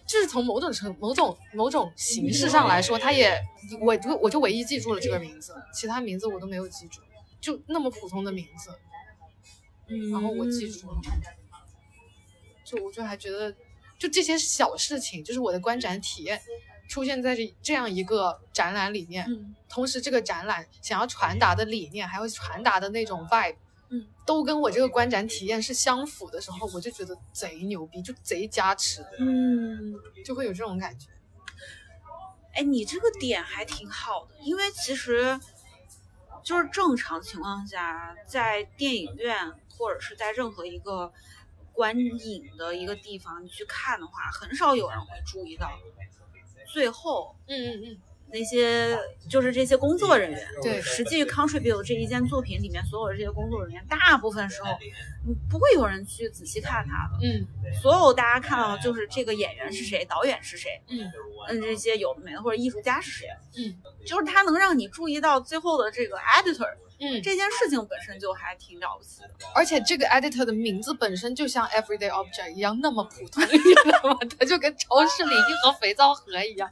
[0.06, 3.42] 就是从某种程某种某种形式上来说，他也
[3.80, 7.00] 我就我就唯一记住了这个名字，其他名字我都没有记住，
[7.40, 8.72] 就那么普通的名字，
[9.90, 11.02] 嗯，然后我记住了，
[12.64, 13.54] 就我就还觉得，
[13.98, 16.42] 就这些小事情，就是我的观展体验。
[16.88, 23.58] 出现在这这样一个展览里面，嗯，同时这个展览想要传达的理念，还有传达的那种 vibe，
[23.90, 29.94] 嗯，都跟我这个观展体验是相符的时候，我就觉得贼牛逼，就贼加持，嗯，
[30.26, 31.10] 就会有这种感觉。
[32.56, 35.40] 哎，你这个点还挺好的，因为其实
[36.44, 41.12] 就是正常情况下，在电影院或者是在任何一个
[41.72, 45.72] 观影的一个地方，你去看的话，很少有人会注意到。
[46.72, 47.98] 最后，嗯嗯嗯，
[48.32, 48.96] 那些
[49.28, 54.70] 就是这些工作人员，对，实际 contribute 这一件作品里面所有的这些工作人员，大部分时候，
[55.26, 57.48] 嗯，不会有人去仔细看他的，嗯，
[57.82, 61.12] 所有大家看到的就是这个演员是谁，导演是谁，嗯，
[61.48, 66.70] 嗯，这些有的没的或者艺术家是谁，嗯，就是他能让你注意到最后的这个 editor。
[67.02, 74.18] 嗯，这件事情本身就还挺了不起的，而且这个 editor 的名字本身就像 everyday object 一样那么普通， 你知道吗？
[74.38, 76.70] 它就跟超市里一盒肥皂盒一样，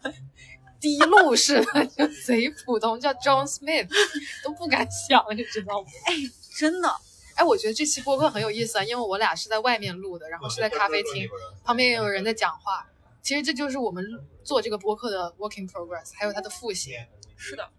[0.81, 3.87] 滴露似的，就贼普通，叫 John Smith
[4.43, 5.87] 都不敢想，你知道吗？
[6.05, 6.13] 哎，
[6.57, 6.89] 真的，
[7.35, 11.27] 哎，我觉得这期播客很有意思啊，因为我俩是在外面录的，然后是在咖啡厅，
[11.63, 12.85] 旁边也有人在讲话，
[13.21, 14.03] 其实这就是我们
[14.43, 16.97] 做这个播客的 working progress，还有它的复习。
[17.37, 17.69] 是的。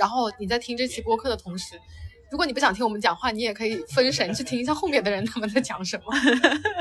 [0.00, 1.78] 然后你在听这期播客的同时，
[2.30, 6.04] 如果你不想听我们讲话，你也可以分神去听一下后面的人他们在讲什么。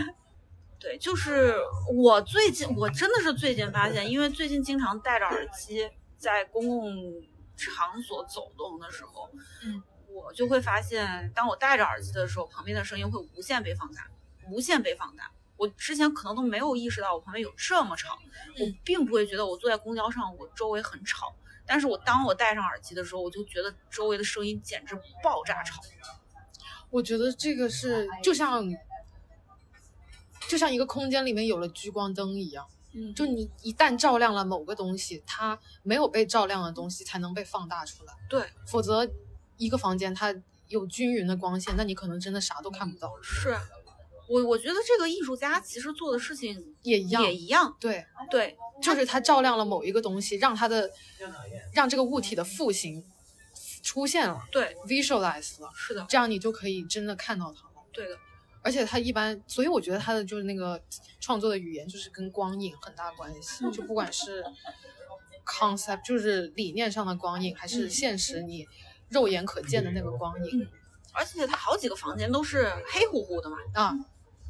[0.79, 1.53] 对，就是
[1.93, 5.85] 我最近我真的是最近发现，因为最近经常戴着耳机
[6.17, 6.95] 在公共
[7.57, 9.29] 场所走动的时候，
[9.65, 14.07] 嗯，我就会发现，当我戴着耳机的时候，旁边的声音会无限被放大，
[14.49, 15.29] 无限被放大。
[15.57, 18.17] 我之前可能都没有意识到我旁边有这么吵，
[18.61, 21.35] 我并不会觉得我坐在公交上我周围很吵。
[21.69, 25.79] 但是我当我戴上耳机的时候，我就觉得周围的声音简直爆炸吵。
[26.89, 28.67] 我觉得这个是就像
[30.47, 38.13] 就像一个空间里面有了聚光灯一样，嗯，就你一旦照亮了某个东西，它没有被照亮的东西才能被放大出来。
[38.27, 39.07] 对，否则
[39.57, 40.33] 一个房间它
[40.67, 43.13] 有均匀的光线，那你可能真的啥都看不到。
[43.21, 43.55] 是。
[44.29, 50.89] 我我觉得这个艺术家其实做的事情也一样，也一样，对对，就是他照亮了某一个东西，让他的
[51.73, 53.03] 让这个物体的复形
[53.81, 57.85] 出现了，对，visualize 了，是的，这样你就可以真的看到它了。
[57.91, 58.15] 对的，
[58.61, 60.79] 而且他一般，所以我觉得他的就是那个
[61.19, 64.45] 创作的语言就是跟光影很大关系，就不管是
[65.43, 68.67] concept 就是理念上的光影，还是现实你
[69.09, 70.69] 肉眼可见的那个光影。
[71.11, 73.97] 而且他好几个房间都是黑乎乎的嘛，啊，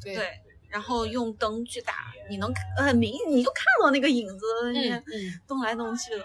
[0.02, 6.24] 对，然后用灯去打，你能很明，你就看到那个影子，嗯动来动去的。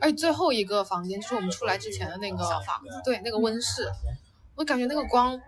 [0.00, 3.90] 而且最后一个房间就是我们出来之前的那个小房子，对，那个温室，
[4.54, 5.40] 我感觉那个光，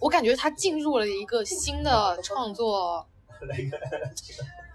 [0.00, 3.06] 我感觉它进入了一个新的创作。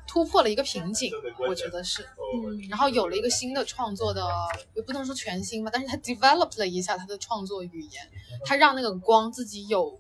[0.08, 1.12] 突破了一个瓶颈，
[1.46, 4.26] 我觉得是，嗯，然后有了一个新的创作的，
[4.74, 8.10] 也不能说全新吧，但是他 developed 了一下他的创作语言，
[8.46, 10.00] 他让那个光自己有，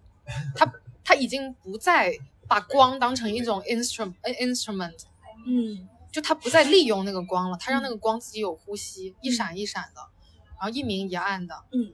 [0.55, 0.65] 他
[1.05, 2.13] 他已经不再
[2.49, 5.03] 把光当成一种 instrument instrument，
[5.47, 10.01] 嗯，就他不再利用那个光了，他让那个光自己有呼吸，一闪一闪的，
[10.59, 11.93] 然后一明一暗的，嗯，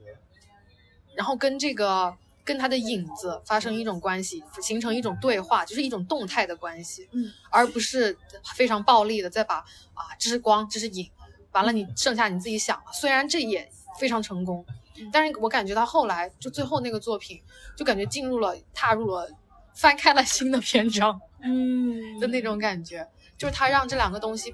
[1.16, 2.18] 然后跟这个。
[2.44, 8.18] 跟他的影子发生一种关系，形成一种对话，就是一种动态的关系，嗯，而不是
[8.56, 9.58] 非常暴力的再把
[9.94, 11.08] 啊，这是光，这是影，
[11.52, 12.86] 完了你剩下你自己想了。
[12.92, 14.66] 虽然这也非常成功，
[15.12, 17.42] 但是我感觉到后来就最后那个作品，
[17.76, 19.30] 就感觉进入了踏入了
[19.74, 24.54] 翻开了新的篇章，嗯的那种感觉，就是他让这两个东西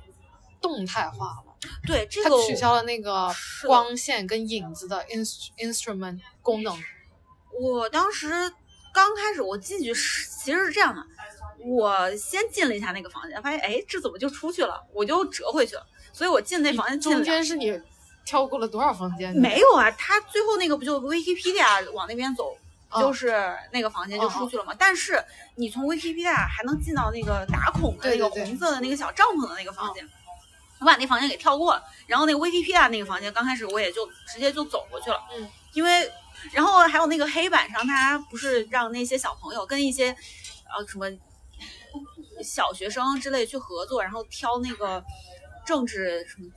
[0.62, 1.58] 动态化了。
[1.88, 3.34] 对，他取消了那个
[3.66, 5.04] 光线跟影子的
[5.58, 6.78] instrument 功能。
[7.60, 8.30] 我当时
[8.94, 11.04] 刚开始我进去是其实是这样的，
[11.66, 14.86] 我先进了一下那个房间，发现哎这怎么就出去了？
[14.94, 15.86] 我就折回去了。
[16.14, 17.80] 所以我进那房间中间是你
[18.28, 19.34] 跳过了多少房间？
[19.34, 22.58] 没有啊，他最后那个不就 Wikipedia 往那边走，
[23.00, 24.76] 就是那个房间就出去了嘛。
[24.78, 25.24] 但是
[25.56, 30.06] 你从 Wikipedia 还能进到那个打孔的那个红色的那个小帐篷的那个房间，
[30.80, 31.82] 我把那房间给跳过了。
[32.06, 36.12] 然后那个 Wikipedia 那个房间刚开始我也就直接就走过去了，嗯，因为。
[36.52, 40.16] 然后还有那个黑板上，他不是让那些小朋友跟一些，
[40.70, 41.10] 呃，什么
[42.44, 45.04] 小学生之类去合作，然后挑那个
[45.66, 46.48] 政治什么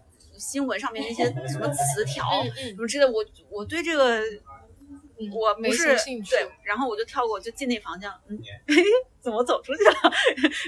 [0.40, 2.24] 新闻上面那些什么词条
[2.56, 3.04] 什么之类。
[3.04, 4.20] 我我对这个
[5.32, 5.94] 我不是
[6.30, 8.10] 对，然后我就跳过，就进那房间。
[8.26, 8.40] 嗯，
[9.20, 10.12] 怎么走出去了？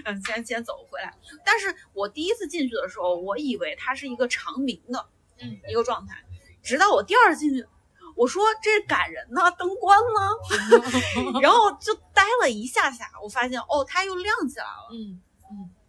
[0.04, 1.12] 嗯，先先走回来。
[1.44, 5.08] 但是我第一次进去的时候，我以为它是一个长明的，
[5.40, 6.22] 嗯，一个状态，
[6.62, 7.66] 直到我第二次进去。
[8.14, 10.36] 我说这是感人呢，灯关了，
[11.40, 15.20] 然后就呆了一下下，我发现哦，它又亮起来了，嗯嗯，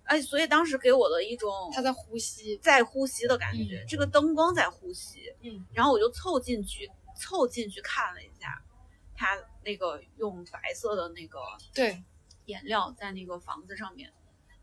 [0.06, 8.62] 哎，所以当时给我的一种他在呼吸，在呼吸的感觉，这个灯光在呼吸，嗯，然后我就凑进去，凑进去看了一下，
[9.16, 11.40] 他那个用白色的那个
[11.74, 12.04] 对
[12.46, 14.12] 颜料在那个房子上面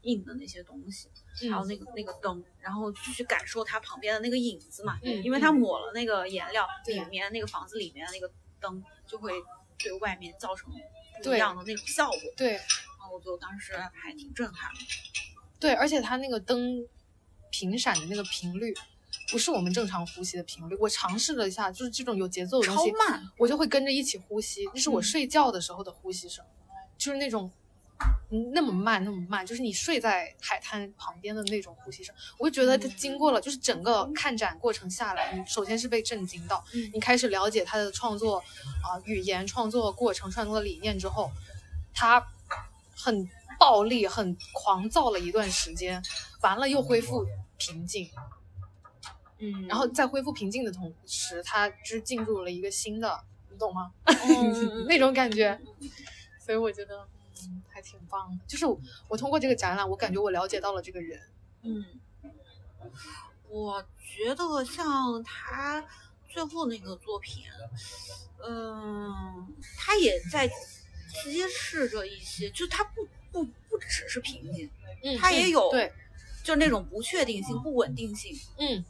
[0.02, 1.08] 印的那些东西。
[1.48, 9.32] 还有那个那个灯，然后继续感受它旁边的那个影子嘛，嗯，因为它抹了那个颜料，里面那个房子里面的那个灯就会
[9.78, 10.70] 对外面造成
[11.22, 14.70] 不一样的那种效果，对，然后我就当时还挺震撼，
[15.60, 16.82] 对，而且它那个灯
[17.50, 18.74] 频闪的那个频率
[19.30, 26.44] 不是我们正常呼吸的频率，我尝试了一下，就是这种有节奏的东西，超慢，我就会跟着一起呼吸，那是我睡觉的时候的呼吸声，
[26.96, 27.50] 就是那种。
[28.54, 38.38] 那么慢，那么慢，就是你睡在海滩旁边的那种呼吸声，我就觉得它经过了，就是整个看展过程下来，你首先是被震惊到，你开始了解他的创作
[38.82, 41.30] 啊语言、创作过程、创作理念之后，
[41.92, 42.26] 他
[42.96, 43.28] 很
[43.60, 46.02] 暴力、很狂躁了一段时间，
[46.40, 47.26] 完了又恢复
[47.58, 48.10] 平静，
[49.38, 53.92] 嗯，然后在恢复平静的同时，他就是进入了一个新的，你懂吗？
[54.88, 55.60] 那种感觉，
[56.44, 57.06] 所以我觉得。
[57.42, 58.44] 嗯，还挺棒的。
[58.46, 58.66] 就是
[59.08, 61.18] 我通过这个展览，我感觉我了解到了这个人。
[61.62, 61.82] 嗯，
[63.48, 65.82] 我觉得像他
[66.28, 67.44] 最后那个作品，
[68.46, 74.70] 嗯，他也在揭示着一些，就他不不不只是平静，
[75.02, 75.92] 嗯，他也有对，
[76.42, 78.84] 就是那种不确定性、不稳定性，嗯，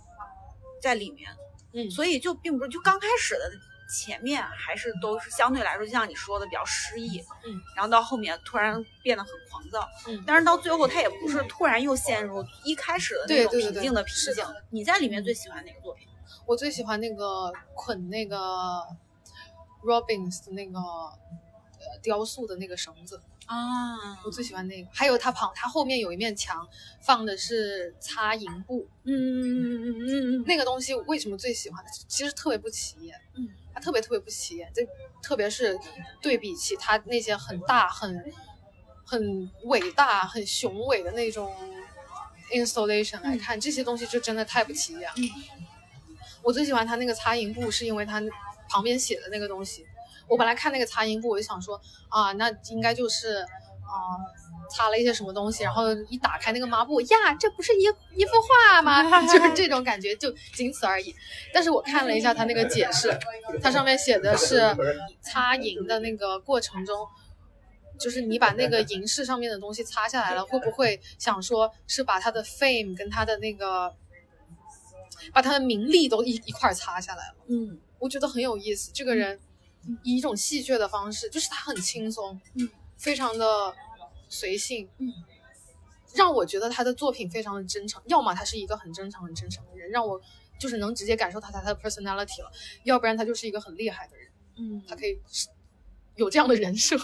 [0.81, 1.31] 在里面，
[1.73, 3.51] 嗯，所以就并不是就刚开始的。
[3.93, 14.45] 前面还是都是相对来说，就像你说的比较诗意，嗯，然后到后面突然变得很狂躁，嗯，但是到最后他也不是突然又陷入一开始的那种平静的平静。
[14.71, 16.07] 你在里面最喜欢哪个作品？
[16.47, 18.37] 我最喜欢那个捆那个
[19.83, 20.79] Robins 的那个
[22.01, 23.21] 雕塑的那个绳子
[23.51, 24.89] 啊，我最喜欢那个。
[24.93, 26.65] 还有它旁，它后面有一面墙
[27.01, 31.85] 放的是擦银布，嗯嗯嗯嗯嗯嗯， 那个东西为什么最喜欢？
[32.07, 33.49] 其实特别不起眼，嗯。
[33.73, 34.83] 它特别特别不起眼，就
[35.23, 35.79] 特别是
[36.21, 38.33] 对比起它那些很大、很
[39.05, 41.53] 很伟大、很雄伟的那种
[42.53, 45.11] installation 来看，这些东西就真的太不起眼。
[46.43, 48.21] 我最喜欢他那个擦银布，是因为他
[48.69, 49.87] 旁边写的那个东西。
[50.31, 51.79] 我本来看那个擦银布，我就想说
[52.09, 53.39] 啊，那应该就是
[53.83, 54.17] 啊，
[54.71, 55.65] 擦了一些什么东西。
[55.65, 57.83] 然后一打开那个抹布，呀，这不是一
[58.17, 59.03] 一幅画吗？
[59.27, 61.15] 就是这种感觉，就仅此而已。
[61.53, 63.15] 但是我看了一下他那个解释，
[63.61, 64.75] 它上面写的是
[65.21, 66.97] 擦银的那个过程中。
[67.99, 73.95] 就是你把那个银饰上面的东西擦下来了，会不会想说是把他的 fame 跟他的那个，
[75.35, 77.35] 把他的名利都一一块擦下来了？
[77.49, 78.91] 嗯，我觉得很有意思。
[78.95, 79.39] 这个人
[80.03, 83.75] 以一种戏谑的方式，就是他很轻松，嗯，非常的
[84.29, 85.13] 随性，嗯，
[86.15, 88.03] 让我觉得他的作品非常的真诚。
[88.07, 90.21] 要么他是一个很真诚、很真诚的人，让我
[90.59, 92.51] 就是能直接感受到他他的 personality 了；
[92.85, 95.21] 要不然他就是一个很厉害的人，嗯，他可以。
[96.17, 96.99] 有这样的人设，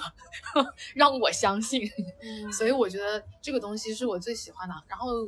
[0.94, 1.90] 让我相信，
[2.52, 4.74] 所以我觉得这个东西是我最喜欢的。
[4.88, 5.26] 然后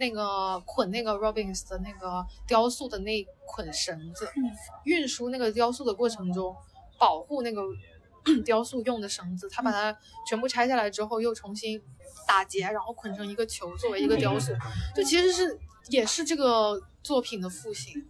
[0.00, 4.26] 那个捆那个 Robins 的那个雕塑的那捆绳子，
[4.84, 6.56] 运输那个雕塑的过程中，
[6.98, 7.62] 保护那个
[8.44, 9.94] 雕塑用的绳子，他把它
[10.26, 11.80] 全部拆下来之后，又重新
[12.26, 14.52] 打结，然后捆成一个球作为一个雕塑，
[14.96, 18.08] 就其实是也是这个作品的复兴。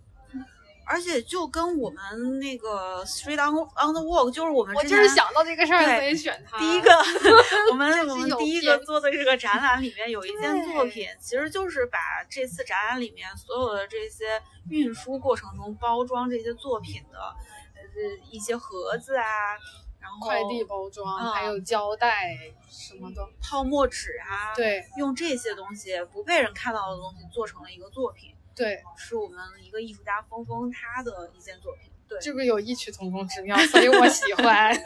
[0.91, 6.59] 而且就跟我们那个 Street on on the Walk，就是我们我就是想到这个事儿，所以选它。
[6.59, 6.91] 第一个，
[7.71, 19.55] 我们我们第一个做的这个展览里面有一件作品，其实就是把这次展览里面所有的这些运输过程中包装这些作品的呃一些盒子啊，
[20.01, 22.37] 然后快递包装，还有胶带
[22.69, 28.35] 什么的，泡沫纸啊，对，用这些东西不被人看到的东西做成了一个作品。
[28.61, 31.91] 对，是我们一个艺术家峰峰他的一件作品。
[32.07, 34.77] 对，这个有异曲同工之妙，所以我喜欢。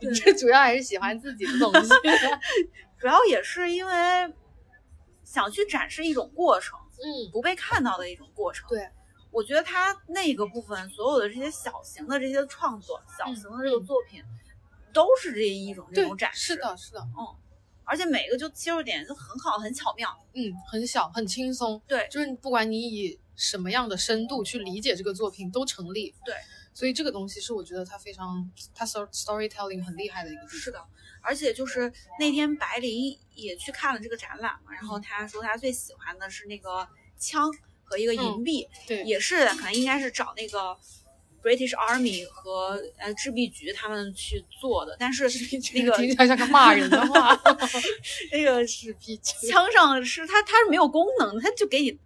[0.14, 1.88] 这主要还是喜欢自己的东西，
[3.00, 4.34] 主要也是因为
[5.24, 8.68] 想去展示一种过程，嗯，不被看到的一种过程。
[8.68, 8.86] 对，
[9.30, 14.22] 我觉得他那个部分所有的这些小型的这些创作，小型的这个作品，
[14.92, 16.54] 都是这一种这种展示。
[16.54, 17.36] 是的，是的，嗯。
[17.90, 26.32] 而且每个就切入点就很好，很巧妙，嗯，很小，很轻松，对，就是不管你以什么样的深度去理解这个作品都成立，对，
[26.72, 30.46] 所以这个东西是我觉得他非常，它 storytelling 很厉害的一个。
[30.46, 30.80] 是的，
[31.20, 36.86] 而且就是那天白灵也去看了这个展览嘛，然后他说他最喜欢的是那个
[37.18, 37.50] 枪
[37.82, 40.78] 和一个银币，对，也是可能应该是找那个。
[41.42, 45.24] British Army 和呃制币局他们去做的，但是
[45.74, 47.38] 那个听起来像个骂人的话。
[48.32, 51.98] 那个是币局枪上是它，它是没有功能，它就给你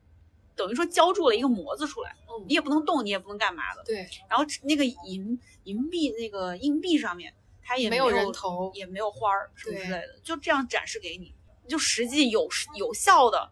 [0.56, 2.14] 等于说浇筑了一个模子出来，
[2.46, 3.82] 你也不能动，你也不能干嘛的。
[3.84, 4.08] 对。
[4.28, 11.34] 然后那个银银币那个硬币上面，它也没有人头，也没有花儿什么之类的，就这样展示给你，
[11.68, 13.50] 就实际有有效的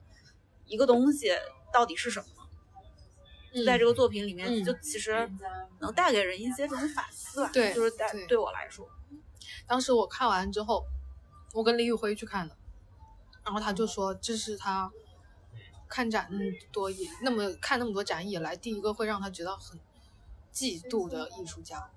[0.66, 1.30] 一个东西
[1.72, 2.41] 到底是什么？
[3.52, 5.30] 就在这个作品里面，就其实
[5.80, 7.50] 能带给人一些这种反思吧。
[7.52, 8.88] 对，就是带对我来说，
[9.66, 10.84] 当时我看完之后，
[11.52, 12.56] 我跟李宇辉去看的，
[13.44, 14.90] 然后他就说这是他
[15.86, 19.78] 看展那么多以那么看那么多展以来第一个会让他觉得很
[20.52, 21.90] 嫉妒的艺术家，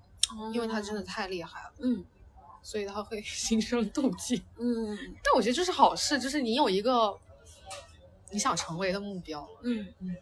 [0.53, 1.73] 因为他真的太厉害了。
[1.79, 2.03] 嗯，
[2.61, 4.43] 所以他会 心生妒忌。
[4.57, 7.17] 嗯，但我觉得这是好事，就是你有一个
[8.31, 9.47] 你想成为的目标。
[9.63, 10.15] 嗯嗯。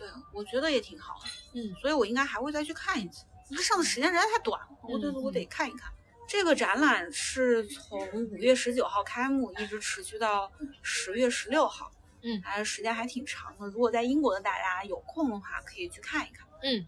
[0.00, 3.26] 对，我觉得也挺好的，嗯，所以我应该还会再去看一次。
[3.50, 5.92] 它上的时间实在太短了，我觉得我得看一看。
[6.26, 11.92] 这个展览是从五月十九号开幕，一直持续到十月十六号，
[12.22, 13.66] 嗯，还是时间还挺长的。
[13.66, 16.46] 如果在英国的大家有空的话，可以去看一看。
[16.62, 16.86] 嗯，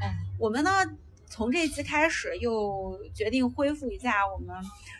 [0.00, 0.70] 哎，我们呢，
[1.34, 4.54] 从这期开始又决定恢复一下我们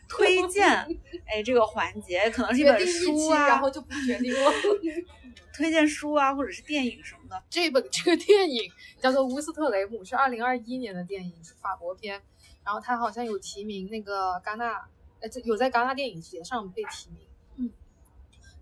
[0.09, 0.69] 推荐，
[1.27, 4.51] 哎，这个环节可能是一本书啊，然后就不决定了。
[5.55, 7.41] 推荐书啊，或者是电影什么的。
[7.49, 8.69] 这本这个电影
[9.01, 12.21] 叫做《乌斯特雷姆》，是二零二一年的电影，是法国片。
[12.65, 14.73] 然后它好像有提名那个戛纳，
[15.21, 17.19] 呃，有在戛纳电影节上被提名。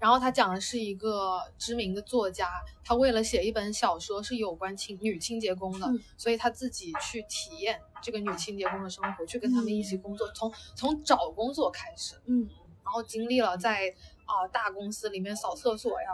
[0.03, 0.05] 嗯。
[0.05, 2.50] 然后他讲的是一个知名的作家，
[2.84, 5.86] 他为了写一本小说是有关清女清洁工的，
[6.16, 12.20] 所以他自己去体验这个女清洁工的生活，去跟他们一起工作，从从找工作开始。
[12.26, 12.48] 嗯。
[12.84, 13.94] 然后经历了在。
[14.24, 16.09] 啊，大公司里面扫厕所呀、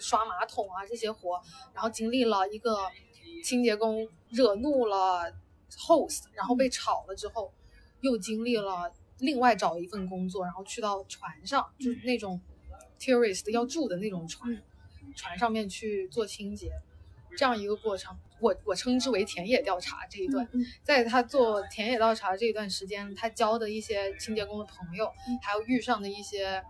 [0.00, 1.38] 刷马桶啊这些活，
[1.74, 2.78] 然后经历了一个
[3.44, 5.30] 清洁工惹怒了
[5.76, 7.52] host，然后被炒了之后，
[8.00, 12.40] 又经历了另外找一份工作，然后去到船上，就是那种
[12.98, 14.62] tourist 要住的那种船，
[15.14, 16.70] 船上面去做清洁，
[17.36, 20.48] 这样一个过程，我我称之为田野调查这一段。
[20.82, 26.62] 在他做田野调查这一段时间，他交的一些清洁工的朋友，还有遇上的一些。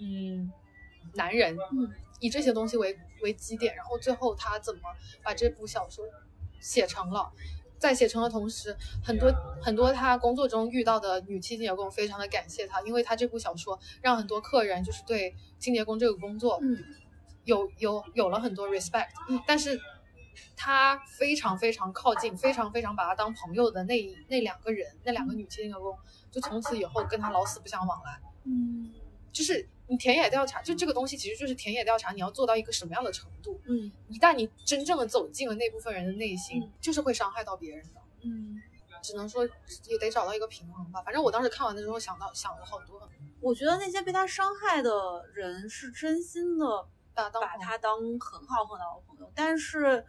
[0.00, 0.52] 嗯，
[1.14, 1.90] 男人，嗯，
[2.20, 4.80] 以这些东西为为基点，然后最后他怎么
[5.24, 6.04] 把这部小说
[6.60, 7.32] 写成了。
[7.78, 16.84] 在写成的同时，很多很多他工作中遇到的女清洁工非常的感谢他，因为他这部小说让很多客人就是对清洁工这个工作，嗯，
[17.44, 19.80] 有有有了很多 respect，嗯，但是
[20.56, 25.96] 他非常非常靠近，非常非常把他当朋友的那那两个人，那两个女清洁工，
[26.30, 28.92] 就从此以后跟他老死不相往来，嗯，
[29.32, 29.68] 就是。
[29.88, 32.12] 你田野调查就这个东西，其实就是田野调查。
[32.12, 33.58] 你要做到一个什么样的程度？
[33.64, 38.00] 嗯，一旦你真正的走进了那部分人的内心，就是会伤害到别人的。
[38.22, 38.60] 嗯，
[39.02, 39.44] 只能说
[39.86, 41.00] 也得找到一个平衡吧。
[41.02, 43.08] 反正我当时看完的时候，想到想了好多。
[43.40, 50.04] 我觉得那些被他伤害的人是真心的把把他当很好很好的朋友，但是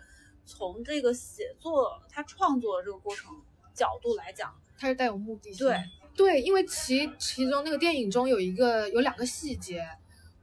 [0.45, 3.31] 从这个写作他创作的这个过程
[3.73, 5.65] 角度来讲，他是带有目的性。
[5.65, 5.77] 对。
[6.19, 9.87] 对，因为其其中那个电影中有一个有两个细节，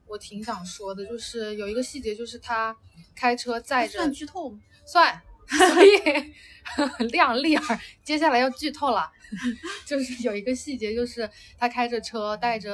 [0.06, 2.74] 我挺想说的，就是有一个细节，就是他
[3.14, 4.58] 开车载着算剧透吗？
[4.86, 9.12] 算， 所以 量力儿，接下来要剧透了，
[9.84, 12.72] 就是有一个细节，就是他开着车带着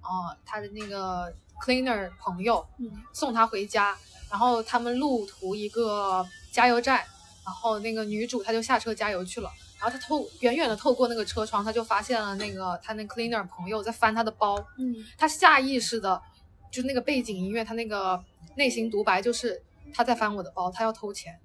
[0.00, 1.32] 呃他的那个
[1.64, 3.96] cleaner 朋友，嗯，送他回家，
[4.28, 7.04] 然后他们路途一个加油站，
[7.46, 9.48] 然后那个女主她就下车加油去了。
[9.82, 14.56] 然后他透远远的透过那个车窗，他就发现了那个他那 cleaner 朋友在翻他的包。
[14.78, 16.22] 嗯，他下意识的，
[16.70, 18.22] 就是那个背景音乐，他那个
[18.54, 19.60] 内心独白就是
[19.92, 21.36] 他在翻我的包，他要偷钱。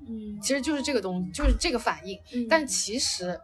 [0.00, 2.18] 嗯，其实就是这个东西，就是这个反应。
[2.32, 3.38] 嗯，但其实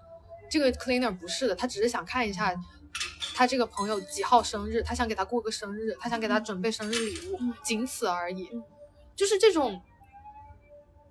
[0.48, 2.54] 这个 cleaner 不是的，他只是想看一下
[3.34, 8.48] 他这个朋友几号生日，他想给他过个生日，他想给他准备生日礼物，仅此而已。
[9.14, 9.82] 就是这种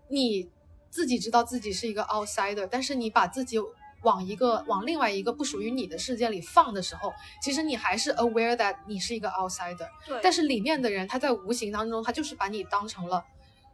[0.08, 0.50] 你。
[0.94, 3.58] 自己知道自己是一个 outsider，但是你把自己
[4.04, 9.90] 往一个往另外一个不属于你的世界里放的时候，其实你还是 aware that 你是一个 outsider。
[10.06, 10.20] 对。
[10.22, 13.26] 但是里面的人他在无形当中，他就是把你当成了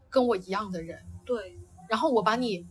[0.10, 0.98] 跟我一样的人。
[1.26, 1.58] 对。
[1.90, 2.66] 然后我把你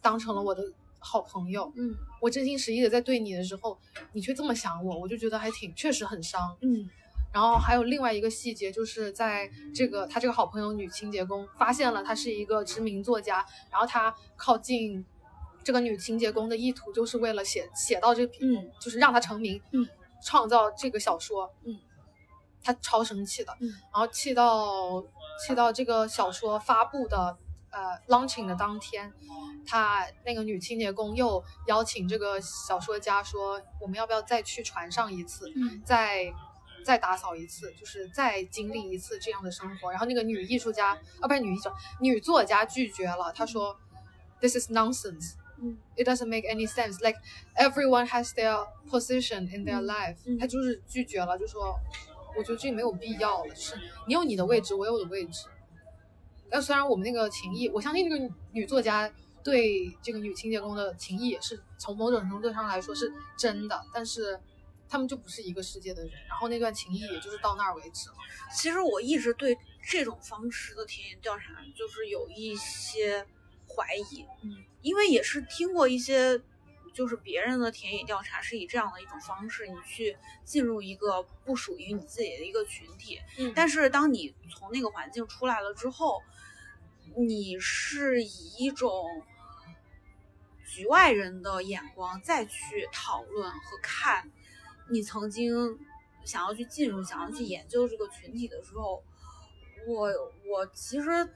[0.00, 0.64] 当成了我的
[0.98, 1.72] 好朋友。
[1.76, 1.94] 嗯。
[2.20, 3.78] 我真心实意的在对你的时候，
[4.12, 6.56] 你却这么想我，我就觉得还挺确实很伤。
[6.60, 6.90] 嗯。
[7.36, 15.04] 然后还有另外一个细节，就是在这个他这个好朋友女清洁工发现了他是一个知名作家，然后他靠近
[15.62, 19.86] 这个女清洁工的意图就是为了写写到这，嗯，就是让他成名，嗯，
[20.24, 21.78] 创造这个小说，嗯，
[22.64, 25.04] 他超生气的，嗯，然后气到
[25.44, 27.36] 气到这个小说发布的
[27.68, 29.12] 呃 launching 的当天，
[29.66, 36.32] 他那个女清洁工又邀请这个小说家说，我们要不要再去船上一次，嗯，在。
[36.86, 39.90] 再打扫一次，就是再经历一次这样的生活。
[39.90, 41.68] 然后那个女艺术家，啊，不是女艺术，
[42.00, 43.32] 女作家拒绝了。
[43.34, 43.76] 她说
[44.40, 45.32] ：“This is nonsense.
[45.96, 47.02] It doesn't make any sense.
[47.02, 47.18] Like
[47.56, 51.76] everyone has their position in their life.” 她就是拒绝了，就说
[52.38, 53.52] ：“我觉得这没有必要了。
[53.52, 53.74] 就是
[54.06, 55.48] 你有你的位置，我有我的位置。
[56.48, 59.12] 但虽然我们那个情谊，我相信这个女作家
[59.42, 64.38] 对这个女清洁工的情谊也是从某种程度上来说是真的，但是。”
[64.88, 68.14] 他们就不是一个世界的人，然后那段情谊也就是到那儿为止了。
[68.54, 73.26] 其实我一直对这种方式的田野调查就是有一些
[73.68, 76.40] 怀疑，嗯，因为也是听过一些，
[76.94, 86.22] 就是别人的田野调查是以这样的一种方式，你去进入一个不属于你自己的一个群体，嗯，但是当你从那个环境出来了之后，
[87.16, 89.04] 你是以一种
[90.64, 94.30] 局外人的眼光再去讨论和看。
[94.90, 95.78] 你曾经
[96.24, 99.02] 想要去进入、想要去研究这个群体的时候，
[99.86, 100.08] 我
[100.50, 101.28] 我其实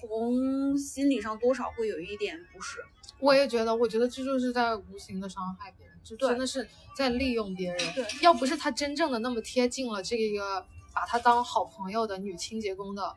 [0.00, 2.78] 从心理上多少会有一点不适。
[3.18, 6.66] 我也觉得，我觉得这就是在无形的伤害别人，就真的是
[6.96, 7.94] 在利用别人。
[7.94, 10.64] 对，要不是他真正的那么贴近了这个
[10.94, 13.14] 把他当好朋友的女清洁工的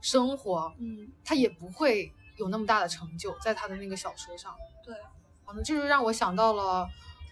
[0.00, 4.54] 生活，嗯，他也不会有那么大的成就在他的那个小说上。
[4.84, 4.94] 对，
[5.44, 6.88] 反正就是让我想到了，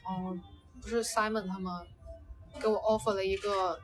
[0.09, 0.43] 嗯。
[0.85, 1.73] 不是 Simon 他们
[2.61, 3.81] 给我 offer 了一个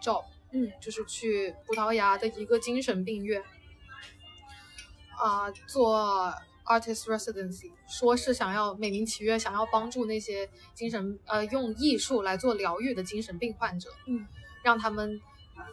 [0.00, 3.42] job，嗯，就是去葡萄牙的一个精神病院
[5.18, 6.32] 啊做
[6.64, 14.24] artist residency，说是想要美名其曰想要帮助那些精神呃用艺术来做疗愈的精神病患者，嗯，
[14.62, 15.20] 让他们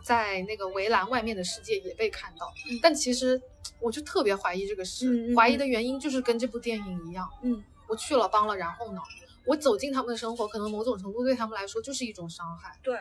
[0.04, 2.52] 在那个围栏外面的世界也被看到。
[2.82, 3.40] 但其实
[3.80, 9.00] 我就特别怀疑这个事，怀疑的原因就是跟这部电影一样，嗯，我去了帮了，然后呢？
[9.46, 12.78] 我走进他们的生活，可能某种程度对他们来说就是一种伤害。
[12.82, 12.98] 对，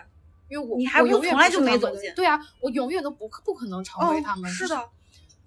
[0.49, 2.13] 因为我你还不从来就没走进。
[2.15, 4.51] 对啊，我永远都不不可能成为他们。
[4.51, 4.91] 是的，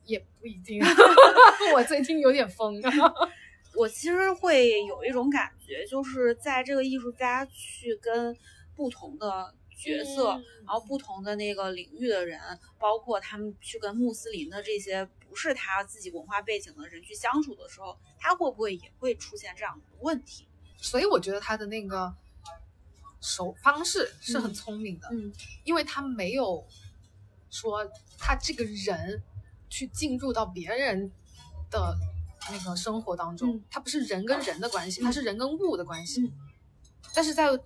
[0.06, 0.82] 也不一定。
[1.76, 2.82] 我最近有点疯。
[3.76, 8.34] 我其实会有一种感觉，就是在这个艺术家去跟
[8.74, 10.30] 不同的角色，
[10.66, 12.40] 然后不同的那个领域的人，
[12.80, 20.48] 包括他们去跟穆斯林的这些不是他自己文化背景的人去相处的时候，他会不会也会出现这样的问题？
[20.86, 22.14] 所以我觉得他的那个
[23.20, 25.34] 手方式是很聪明的，嗯，
[25.64, 26.64] 因为他没有
[27.50, 27.84] 说
[28.18, 29.22] 他这个人
[29.70, 31.12] 去进入到别人
[31.72, 31.98] 的
[32.52, 36.32] 那个生活当中，他不是人跟人的关系，他是人跟物的关系，
[37.14, 37.60] 但是在。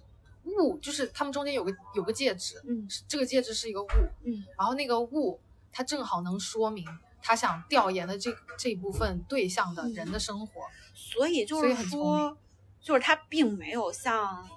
[0.45, 3.87] 物就是他们中间有个有个戒指，嗯，这个戒指是一个物，
[4.23, 5.39] 嗯，然后那个物
[5.71, 6.87] 它正好能说明
[7.21, 10.61] 他想调研的这这一部分对象的人的生活，
[10.95, 12.35] 所以就是说，
[12.81, 14.47] 就是他并没有像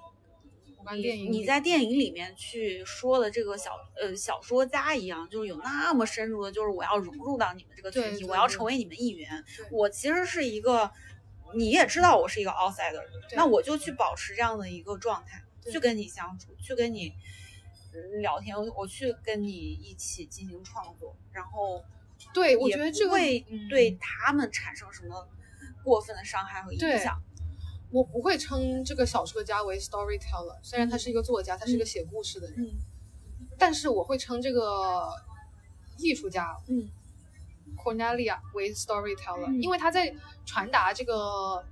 [0.95, 10.91] 你你在电影里面去说的这个小呃小说家一样，就是有那么深入的，就是我要融入到你们这个群体，我要成为你们一员，我其实是一个，
[11.55, 13.01] 你也知道我是一个 outsider，
[13.35, 15.43] 那我就去保持这样的一个状态。
[15.71, 17.13] 去跟你相处，去跟你
[18.19, 21.81] 聊天，我去跟你一起进行创作，然后
[22.33, 25.25] 对我觉得这会对他们产生什么
[25.81, 27.23] 过分的伤害和影响。
[27.93, 32.69] 我不会称这个小说家为 storyteller，虽然他是一个作家，他是一个写故事的人，
[33.57, 35.09] 但是我会称这个
[35.97, 36.89] 艺术家，嗯
[37.77, 40.13] ，Cornelia 为 storyteller，因为他在
[40.45, 41.63] 传达这个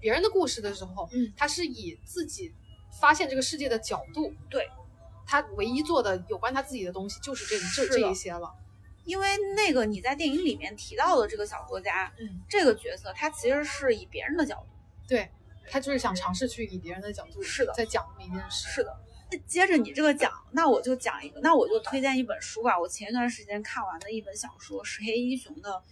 [0.00, 2.54] 别人的故事的时候，嗯，他是以自己。
[3.00, 4.66] 发现这个世界的角度，对。
[5.26, 8.50] 他唯一做的有关他自己的东西就是这这这一些了。
[9.04, 14.66] 因为那个你在电影里面提到的这个小说家，嗯，这个角色他其实是以别人的角度，
[15.06, 15.30] 对
[15.70, 18.68] 他就是想尝试去以别人的角度，是的，在讲一件事。
[18.68, 18.96] 是的。
[19.30, 22.78] 那接着你这个讲，那我就讲一个，那我就推荐一本书吧。
[22.78, 25.82] 我前一段时间看完的一本小说，石黑一雄的。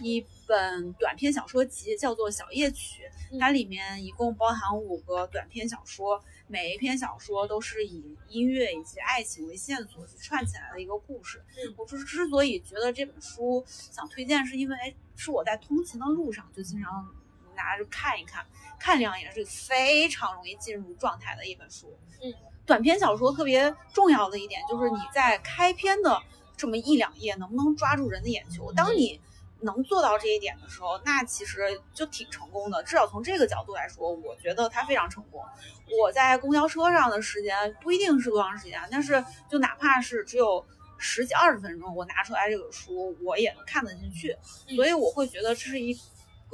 [0.00, 3.02] 一本短篇小说集叫做《小夜曲》，
[3.38, 6.18] 它里面一共包含五个短篇小说，
[6.48, 11.44] 每一篇小说都是以音乐以及爱情为线索去串起来的一个故事。
[11.76, 17.06] 我之之所以觉得这本书想推荐，是因为是我在通勤的路上就经常
[17.54, 18.46] 拿着看一看，
[18.78, 21.96] 看两眼是非常容易进入状态的一本书。
[22.22, 22.32] 嗯，
[22.66, 26.20] 短篇小说特别重要的一点就是你在开篇的
[26.56, 29.20] 这么一两页能不能抓住人的眼球，当你。
[29.64, 32.82] 能做到这一点的时候，那其实就挺成功的。
[32.82, 35.40] 至少从这个角度来说，我觉得它非常成功。
[36.00, 40.66] 我在公交车上的时间不一定是多长时间，但是就哪怕是只有
[40.98, 44.36] 十几二十分钟，我拿出来这本书，我也能看得进去。
[44.74, 45.96] 所以我会觉得这是一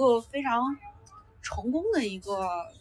[0.06, 0.78] 个非常
[1.42, 2.72] 成功的一个，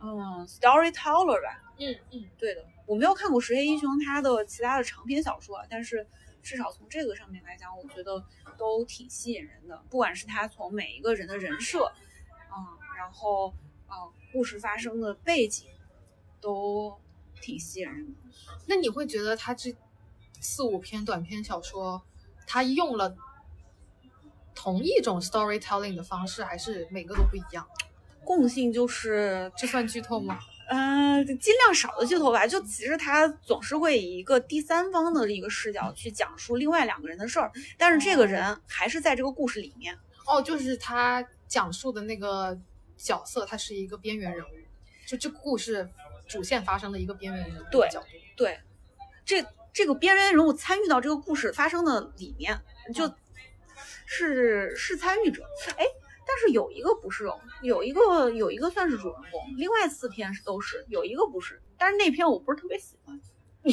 [0.00, 1.74] 嗯，storyteller 吧。
[1.78, 2.64] 嗯嗯，对的。
[2.86, 6.06] 我没有看过石黑英雄他的其他的长篇小说，但是
[6.42, 8.24] 至少从这个上面来讲，我觉得。
[8.56, 11.92] 都挺吸引人的，不管是他从每一个人的人设，
[12.56, 13.52] 嗯，然后
[13.88, 15.66] 嗯，故事发生的背景，
[16.40, 16.96] 都
[17.40, 18.12] 挺吸引人的。
[18.66, 19.74] 那你会觉得他这
[20.40, 22.00] 四五篇短篇小说，
[22.46, 23.16] 他用了
[24.54, 27.66] 同一种 storytelling 的方式，还是每个都不一样？
[28.24, 30.38] 共性就是这算剧透吗？
[30.70, 32.46] 嗯，尽量少的剧透吧。
[32.46, 39.94] 就其实他总是会以一个第三方的一个视角去讲述另外两个人的事儿，但是这个人还是在这个故事里面。
[40.26, 42.58] 哦，就是他讲述的那个
[42.96, 44.48] 角色，他是一个边缘人物，
[45.06, 45.86] 就这故事
[46.26, 48.06] 主线发生的一个边缘人物对角度。
[48.34, 48.58] 对，
[49.26, 52.58] 这这个边缘人物参与到这个故事发生的里面，
[52.94, 53.06] 就
[54.06, 55.42] 是是参与者。
[55.76, 55.84] 哎。
[56.26, 57.30] 但是有一个不是，
[57.60, 61.60] 有一个有一个算是主人公，另外四篇是都是，有一个不是。
[61.76, 63.20] 但是那篇我不是特别喜欢，
[63.62, 63.70] 就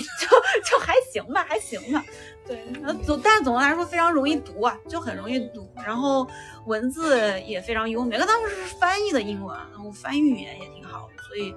[0.69, 2.03] 就还行吧，还行吧。
[2.45, 2.61] 对，
[3.05, 6.27] 总但总的来说非常容易读啊，就很容易读，然后
[6.65, 8.17] 文字也非常优美。
[8.17, 11.55] 那当时是翻译的英文，然后翻译语言也挺好的，所以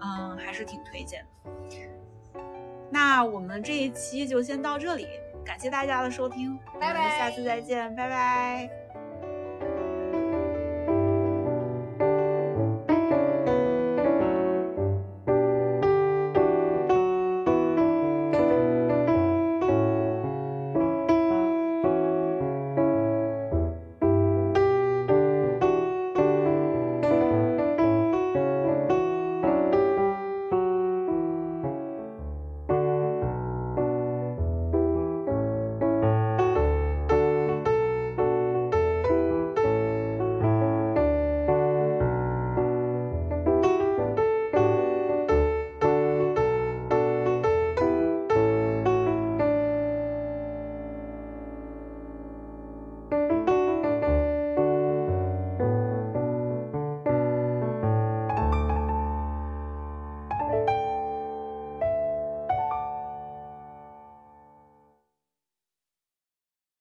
[0.00, 2.40] 嗯还是挺推荐的。
[2.92, 5.08] 那我们这一期就先到这里，
[5.48, 8.87] 感谢大家的收听，拜拜，下次再见，拜拜。